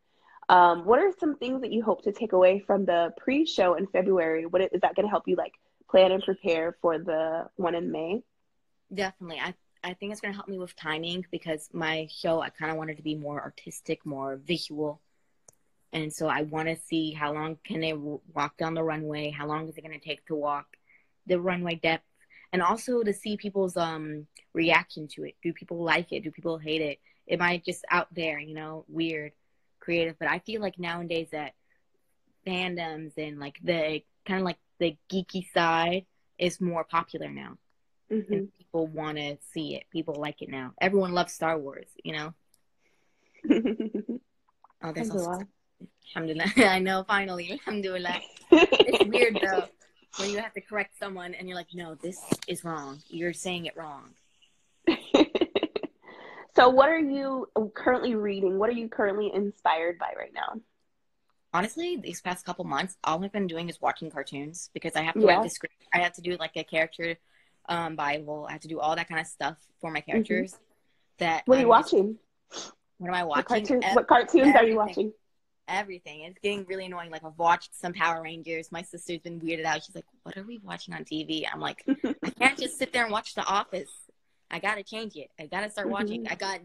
Um, 0.48 0.84
what 0.84 1.00
are 1.00 1.12
some 1.18 1.36
things 1.36 1.62
that 1.62 1.72
you 1.72 1.82
hope 1.82 2.04
to 2.04 2.12
take 2.12 2.32
away 2.32 2.60
from 2.60 2.84
the 2.86 3.12
pre-show 3.18 3.74
in 3.74 3.86
February? 3.88 4.46
What 4.46 4.62
is 4.62 4.80
that 4.82 4.94
going 4.94 5.06
to 5.06 5.10
help 5.10 5.24
you 5.26 5.36
like 5.36 5.54
plan 5.90 6.12
and 6.12 6.22
prepare 6.22 6.76
for 6.80 6.98
the 6.98 7.48
one 7.56 7.74
in 7.74 7.90
May? 7.90 8.22
Definitely. 8.92 9.40
I 9.40 9.54
I 9.82 9.94
think 9.94 10.10
it's 10.10 10.20
going 10.20 10.32
to 10.32 10.36
help 10.36 10.48
me 10.48 10.58
with 10.58 10.74
timing 10.74 11.24
because 11.30 11.68
my 11.72 12.08
show 12.10 12.40
I 12.40 12.48
kind 12.50 12.70
of 12.70 12.76
wanted 12.76 12.96
to 12.96 13.02
be 13.02 13.14
more 13.14 13.40
artistic, 13.40 14.04
more 14.04 14.36
visual. 14.36 15.00
And 15.92 16.12
so 16.12 16.26
I 16.28 16.42
want 16.42 16.68
to 16.68 16.76
see 16.76 17.12
how 17.12 17.32
long 17.32 17.58
can 17.64 17.80
they 17.80 17.92
walk 17.92 18.56
down 18.56 18.74
the 18.74 18.82
runway? 18.82 19.30
How 19.30 19.46
long 19.46 19.68
is 19.68 19.76
it 19.76 19.82
going 19.82 19.98
to 19.98 20.04
take 20.04 20.26
to 20.26 20.34
walk 20.34 20.66
the 21.26 21.40
runway 21.40 21.76
depth? 21.76 22.04
And 22.52 22.62
also 22.62 23.02
to 23.02 23.12
see 23.12 23.37
people's 23.37 23.76
um 23.76 24.26
reaction 24.52 25.09
to 25.09 25.24
it. 25.24 25.37
Do 25.42 25.52
people 25.52 25.82
like 25.82 26.12
it? 26.12 26.24
Do 26.24 26.30
people 26.30 26.59
hate 26.59 26.82
it? 26.82 26.98
Am 27.28 27.42
I 27.42 27.61
just 27.64 27.85
out 27.90 28.09
there, 28.14 28.38
you 28.38 28.54
know, 28.54 28.85
weird? 28.88 29.32
creative, 29.87 30.18
but 30.18 30.28
I 30.28 30.40
feel 30.40 30.61
like 30.61 30.78
nowadays 30.78 31.28
that 31.30 31.54
fandoms 32.44 33.12
and 33.16 33.38
like 33.38 33.56
the 33.62 34.02
kind 34.26 34.40
of 34.40 34.44
like 34.44 34.59
the 34.80 34.96
geeky 35.11 35.46
side 35.54 36.04
is 36.38 36.61
more 36.61 36.82
popular 36.82 37.28
now. 37.28 37.56
Mm-hmm. 38.12 38.32
And 38.32 38.48
people 38.59 38.88
want 38.88 39.16
to 39.18 39.38
see 39.52 39.76
it. 39.76 39.85
People 39.92 40.14
like 40.14 40.42
it 40.42 40.48
now. 40.48 40.74
Everyone 40.80 41.12
loves 41.12 41.32
Star 41.32 41.56
Wars, 41.56 41.87
you 42.04 42.12
know? 42.12 42.35
oh, 44.82 44.92
there's 44.92 45.11
also. 45.11 45.44
Alhamdulillah. 46.14 46.52
I 46.68 46.78
know, 46.80 47.04
finally. 47.06 47.52
Alhamdulillah. 47.66 48.20
it's 48.50 49.04
weird 49.09 49.38
though 49.40 49.68
when 50.16 50.31
you 50.31 50.38
have 50.38 50.52
to 50.55 50.61
correct 50.61 50.98
someone 50.98 51.35
and 51.35 51.48
you're 51.48 51.57
like, 51.57 51.74
no, 51.74 51.94
this 51.94 52.18
is 52.46 52.64
wrong. 52.64 53.00
You're 53.09 53.33
saying 53.33 53.66
it 53.66 53.76
wrong. 53.76 54.11
So, 56.57 56.70
what 56.70 56.88
are 56.88 56.98
you 56.98 57.48
currently 57.74 58.14
reading? 58.14 58.59
What 58.59 58.70
are 58.70 58.72
you 58.72 58.88
currently 58.88 59.31
inspired 59.33 59.98
by 59.98 60.14
right 60.16 60.33
now? 60.35 60.59
Honestly, 61.52 61.98
these 61.98 62.22
past 62.22 62.46
couple 62.46 62.64
months, 62.64 62.96
all 63.05 63.22
I've 63.22 63.31
been 63.31 63.46
doing 63.46 63.68
is 63.68 63.79
watching 63.79 64.11
cartoons 64.11 64.70
because 64.72 64.96
I 64.96 65.02
have 65.02 65.14
to 65.14 65.20
yeah. 65.20 65.35
write 65.35 65.42
the 65.42 65.50
script. 65.50 65.74
I 65.92 65.98
have 65.98 66.14
to 66.14 66.22
do 66.22 66.38
like 66.40 66.52
a 66.57 66.64
character 66.64 67.16
um, 67.68 67.94
Bible. 67.94 68.46
I 68.48 68.52
have 68.52 68.62
to 68.62 68.68
do 68.68 68.81
all 68.81 68.96
that 68.96 69.07
kind 69.07 69.20
of 69.20 69.26
stuff 69.26 69.59
for 69.83 69.90
my 69.90 70.00
mm-hmm. 70.00 70.12
characters. 70.12 70.52
Mm-hmm. 70.52 70.62
That 71.18 71.42
what 71.44 71.59
are 71.59 71.61
you 71.61 71.66
I'm 71.66 71.68
watching? 71.68 72.18
Just, 72.50 72.72
what 72.96 73.09
am 73.09 73.14
I 73.14 73.24
watching? 73.24 73.38
What, 73.38 73.46
cartoon, 73.48 73.83
what 73.92 74.07
cartoons 74.09 74.35
everything. 74.35 74.57
are 74.57 74.64
you 74.64 74.76
watching? 74.76 75.12
Everything. 75.68 76.20
It's 76.20 76.38
getting 76.40 76.64
really 76.66 76.87
annoying. 76.87 77.11
Like 77.11 77.24
I've 77.24 77.38
watched 77.38 77.74
some 77.74 77.92
Power 77.92 78.22
Rangers. 78.22 78.70
My 78.70 78.83
sister's 78.83 79.18
been 79.18 79.40
weirded 79.40 79.64
out. 79.64 79.83
She's 79.83 79.94
like, 79.94 80.05
"What 80.22 80.37
are 80.37 80.44
we 80.44 80.61
watching 80.62 80.94
on 80.94 81.05
TV?" 81.05 81.44
I'm 81.52 81.61
like, 81.61 81.85
"I 82.22 82.31
can't 82.38 82.59
just 82.59 82.79
sit 82.79 82.92
there 82.92 83.02
and 83.02 83.12
watch 83.12 83.35
The 83.35 83.44
Office." 83.44 83.90
I 84.50 84.61
gotta 84.61 84.85
change 84.85 85.16
it. 85.16 85.31
I 85.40 85.46
gotta 85.46 85.70
start 85.70 85.88
watching. 85.88 86.22
Mm-hmm. 86.24 86.33
I 86.33 86.37
got 86.37 86.61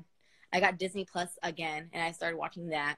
I 0.54 0.60
got 0.60 0.78
Disney 0.78 1.06
Plus 1.06 1.30
again, 1.42 1.90
and 1.94 2.04
I 2.04 2.12
started 2.12 2.38
watching 2.38 2.70
that. 2.70 2.98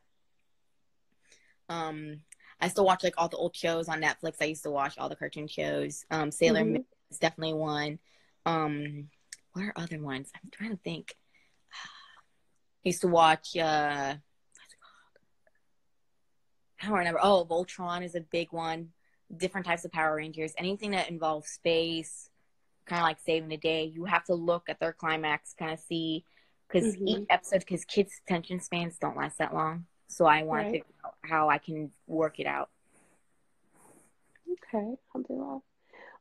Um, 1.70 2.22
I 2.60 2.68
still 2.68 2.86
watch 2.86 3.04
like 3.04 3.16
all 3.18 3.30
the 3.30 3.38
old 3.38 3.56
shows 3.56 3.88
on 3.88 4.02
Netflix. 4.02 4.36
I 4.42 4.46
used 4.46 4.64
to 4.64 4.72
watch 4.72 4.98
all 4.98 5.10
the 5.10 5.16
cartoon 5.16 5.48
shows. 5.48 6.06
Um, 6.12 6.32
Sailor 6.32 6.62
mm-hmm. 6.62 6.74
Moon 6.74 6.86
is 7.12 7.20
definitely 7.20 7.54
one. 7.54 8.00
Um, 8.46 9.10
what 9.54 9.66
are 9.66 9.74
other 9.76 10.00
ones? 10.00 10.30
I'm 10.36 10.50
trying 10.52 10.72
to 10.72 10.84
think. 10.84 11.16
I 11.74 12.90
used 12.90 13.02
to 13.02 13.08
watch. 13.08 13.56
Uh, 13.56 14.16
what's 14.16 14.18
it 14.18 14.18
called? 14.18 14.20
I 16.84 16.88
don't 16.88 16.98
remember. 16.98 17.20
Oh, 17.24 17.48
Voltron 17.50 18.04
is 18.04 18.16
a 18.16 18.22
big 18.22 18.52
one. 18.52 18.90
Different 19.36 19.66
types 19.66 19.86
of 19.86 19.92
Power 19.92 20.16
Rangers. 20.16 20.54
Anything 20.58 20.92
that 20.92 21.10
involves 21.10 21.50
space, 21.50 22.30
kind 22.86 23.00
of 23.00 23.04
like 23.04 23.20
saving 23.26 23.50
the 23.50 23.58
day. 23.58 23.86
You 23.86 24.06
have 24.06 24.26
to 24.26 24.34
look 24.34 24.64
at 24.68 24.80
their 24.80 24.94
climax, 24.94 25.54
kind 25.58 25.72
of 25.72 25.80
see 25.80 26.26
because 26.68 26.96
mm-hmm. 26.96 27.08
each 27.08 27.26
episode, 27.30 27.60
because 27.60 27.86
kids' 27.86 28.20
attention 28.26 28.60
spans 28.60 28.98
don't 28.98 29.16
last 29.16 29.38
that 29.38 29.54
long. 29.54 29.86
So 30.08 30.26
I 30.26 30.44
want 30.44 30.58
right. 30.58 30.66
to 30.66 30.72
figure 30.72 30.86
out 31.06 31.14
how 31.22 31.50
I 31.50 31.58
can 31.58 31.92
work 32.08 32.40
it 32.40 32.48
out. 32.48 32.70
Okay, 34.52 34.96
I'll 35.16 35.24
well. 35.30 35.64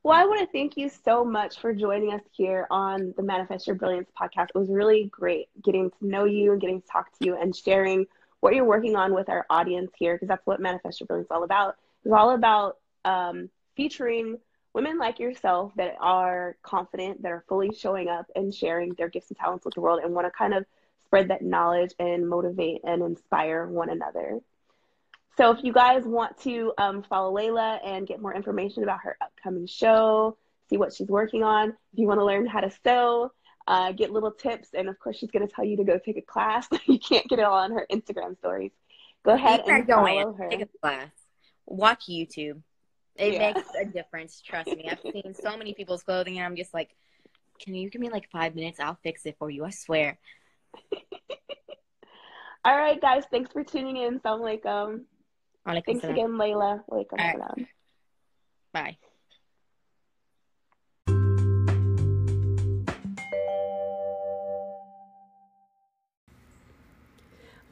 Well, 0.03 0.19
I 0.19 0.25
want 0.25 0.41
to 0.41 0.51
thank 0.51 0.75
you 0.75 0.89
so 0.89 1.23
much 1.23 1.59
for 1.59 1.73
joining 1.73 2.11
us 2.11 2.21
here 2.31 2.67
on 2.69 3.13
the 3.15 3.23
Manifest 3.23 3.67
Your 3.67 3.75
Brilliance 3.75 4.09
podcast. 4.19 4.49
It 4.53 4.57
was 4.57 4.69
really 4.69 5.05
great 5.05 5.47
getting 5.63 5.91
to 5.91 6.07
know 6.07 6.25
you 6.25 6.51
and 6.51 6.59
getting 6.59 6.81
to 6.81 6.87
talk 6.87 7.17
to 7.19 7.25
you 7.25 7.37
and 7.37 7.55
sharing 7.55 8.05
what 8.43 8.53
you're 8.53 8.65
working 8.65 8.97
on 8.97 9.13
with 9.13 9.29
our 9.29 9.45
audience 9.49 9.91
here, 9.97 10.15
because 10.15 10.27
that's 10.27 10.45
what 10.45 10.59
Manifest 10.59 10.99
Your 10.99 11.07
Brilliance 11.07 11.27
is 11.27 11.31
all 11.31 11.45
about. 11.45 11.77
It's 12.03 12.13
all 12.13 12.31
about 12.31 12.77
um, 13.05 13.49
featuring 13.77 14.37
women 14.73 14.97
like 14.97 15.17
yourself 15.17 15.71
that 15.77 15.95
are 16.01 16.57
confident, 16.61 17.21
that 17.21 17.31
are 17.31 17.45
fully 17.47 17.73
showing 17.73 18.09
up 18.09 18.25
and 18.35 18.53
sharing 18.53 18.95
their 18.95 19.07
gifts 19.07 19.29
and 19.29 19.37
talents 19.37 19.63
with 19.63 19.75
the 19.75 19.79
world 19.79 20.01
and 20.03 20.13
want 20.13 20.27
to 20.27 20.31
kind 20.31 20.53
of 20.53 20.65
spread 21.05 21.29
that 21.29 21.41
knowledge 21.41 21.93
and 21.99 22.27
motivate 22.27 22.81
and 22.83 23.01
inspire 23.01 23.65
one 23.65 23.89
another. 23.89 24.41
So 25.37 25.51
if 25.51 25.63
you 25.63 25.71
guys 25.71 26.03
want 26.03 26.37
to 26.41 26.73
um, 26.77 27.01
follow 27.01 27.33
Layla 27.33 27.79
and 27.85 28.05
get 28.05 28.21
more 28.21 28.35
information 28.35 28.83
about 28.83 28.99
her 29.03 29.15
upcoming 29.21 29.67
show, 29.67 30.35
see 30.69 30.75
what 30.75 30.93
she's 30.93 31.07
working 31.07 31.43
on, 31.43 31.69
if 31.69 31.75
you 31.93 32.07
want 32.07 32.19
to 32.19 32.25
learn 32.25 32.45
how 32.45 32.59
to 32.59 32.71
sew, 32.83 33.31
uh, 33.67 33.91
get 33.91 34.11
little 34.11 34.31
tips. 34.31 34.69
And 34.73 34.89
of 34.89 34.99
course, 34.99 35.17
she's 35.17 35.31
going 35.31 35.47
to 35.47 35.53
tell 35.53 35.65
you 35.65 35.77
to 35.77 35.83
go 35.83 35.99
take 36.03 36.17
a 36.17 36.21
class. 36.21 36.67
you 36.85 36.99
can't 36.99 37.27
get 37.27 37.39
it 37.39 37.45
all 37.45 37.57
on 37.59 37.71
her 37.71 37.85
Instagram 37.91 38.37
stories. 38.37 38.71
Go 39.23 39.33
ahead 39.33 39.61
and 39.67 39.87
go 39.87 39.95
follow 39.95 40.33
her. 40.33 40.49
Take 40.49 40.61
a 40.61 40.69
class. 40.81 41.09
Watch 41.65 42.07
YouTube. 42.09 42.61
It 43.15 43.33
Yeah. 43.33 43.53
makes 43.53 43.69
a 43.79 43.85
difference. 43.85 44.41
Trust 44.41 44.67
me. 44.67 44.89
I've 44.89 44.99
seen 45.01 45.33
so 45.33 45.55
many 45.55 45.73
people's 45.73 46.03
clothing, 46.03 46.37
and 46.37 46.45
I'm 46.45 46.55
just 46.55 46.73
like, 46.73 46.95
can 47.59 47.75
you 47.75 47.89
give 47.89 48.01
me 48.01 48.09
like 48.09 48.29
five 48.31 48.55
minutes? 48.55 48.79
I'll 48.79 48.97
fix 49.03 49.25
it 49.25 49.37
for 49.37 49.49
you. 49.49 49.63
I 49.63 49.69
swear. 49.69 50.17
All 52.65 52.75
right, 52.77 52.99
guys. 52.99 53.23
Thanks 53.29 53.51
for 53.51 53.63
tuning 53.63 53.97
in. 53.97 54.19
Assalamualaikum. 54.19 55.01
Alaikum 55.67 55.85
Thanks 55.85 56.03
again, 56.05 56.31
Layla. 56.31 56.81
Walaikum 56.89 57.17
right. 57.17 57.67
Bye. 58.73 58.97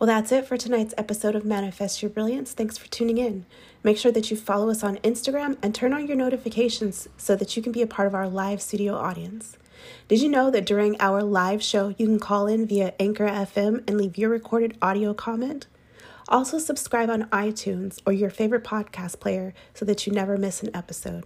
Well, 0.01 0.07
that's 0.07 0.31
it 0.31 0.47
for 0.47 0.57
tonight's 0.57 0.95
episode 0.97 1.35
of 1.35 1.45
Manifest 1.45 2.01
Your 2.01 2.09
Brilliance. 2.09 2.53
Thanks 2.53 2.75
for 2.75 2.87
tuning 2.87 3.19
in. 3.19 3.45
Make 3.83 3.99
sure 3.99 4.11
that 4.11 4.31
you 4.31 4.35
follow 4.35 4.71
us 4.71 4.83
on 4.83 4.97
Instagram 5.03 5.57
and 5.61 5.75
turn 5.75 5.93
on 5.93 6.07
your 6.07 6.17
notifications 6.17 7.07
so 7.17 7.35
that 7.35 7.55
you 7.55 7.61
can 7.61 7.71
be 7.71 7.83
a 7.83 7.87
part 7.87 8.07
of 8.07 8.15
our 8.15 8.27
live 8.27 8.63
studio 8.63 8.95
audience. 8.95 9.59
Did 10.07 10.19
you 10.19 10.27
know 10.27 10.49
that 10.49 10.65
during 10.65 10.99
our 10.99 11.21
live 11.21 11.61
show, 11.61 11.93
you 11.99 12.07
can 12.07 12.19
call 12.19 12.47
in 12.47 12.65
via 12.65 12.95
Anchor 12.99 13.27
FM 13.27 13.83
and 13.87 13.95
leave 13.95 14.17
your 14.17 14.31
recorded 14.31 14.75
audio 14.81 15.13
comment? 15.13 15.67
Also, 16.27 16.57
subscribe 16.57 17.11
on 17.11 17.25
iTunes 17.25 18.01
or 18.03 18.11
your 18.11 18.31
favorite 18.31 18.63
podcast 18.63 19.19
player 19.19 19.53
so 19.75 19.85
that 19.85 20.07
you 20.07 20.13
never 20.13 20.35
miss 20.35 20.63
an 20.63 20.75
episode. 20.75 21.25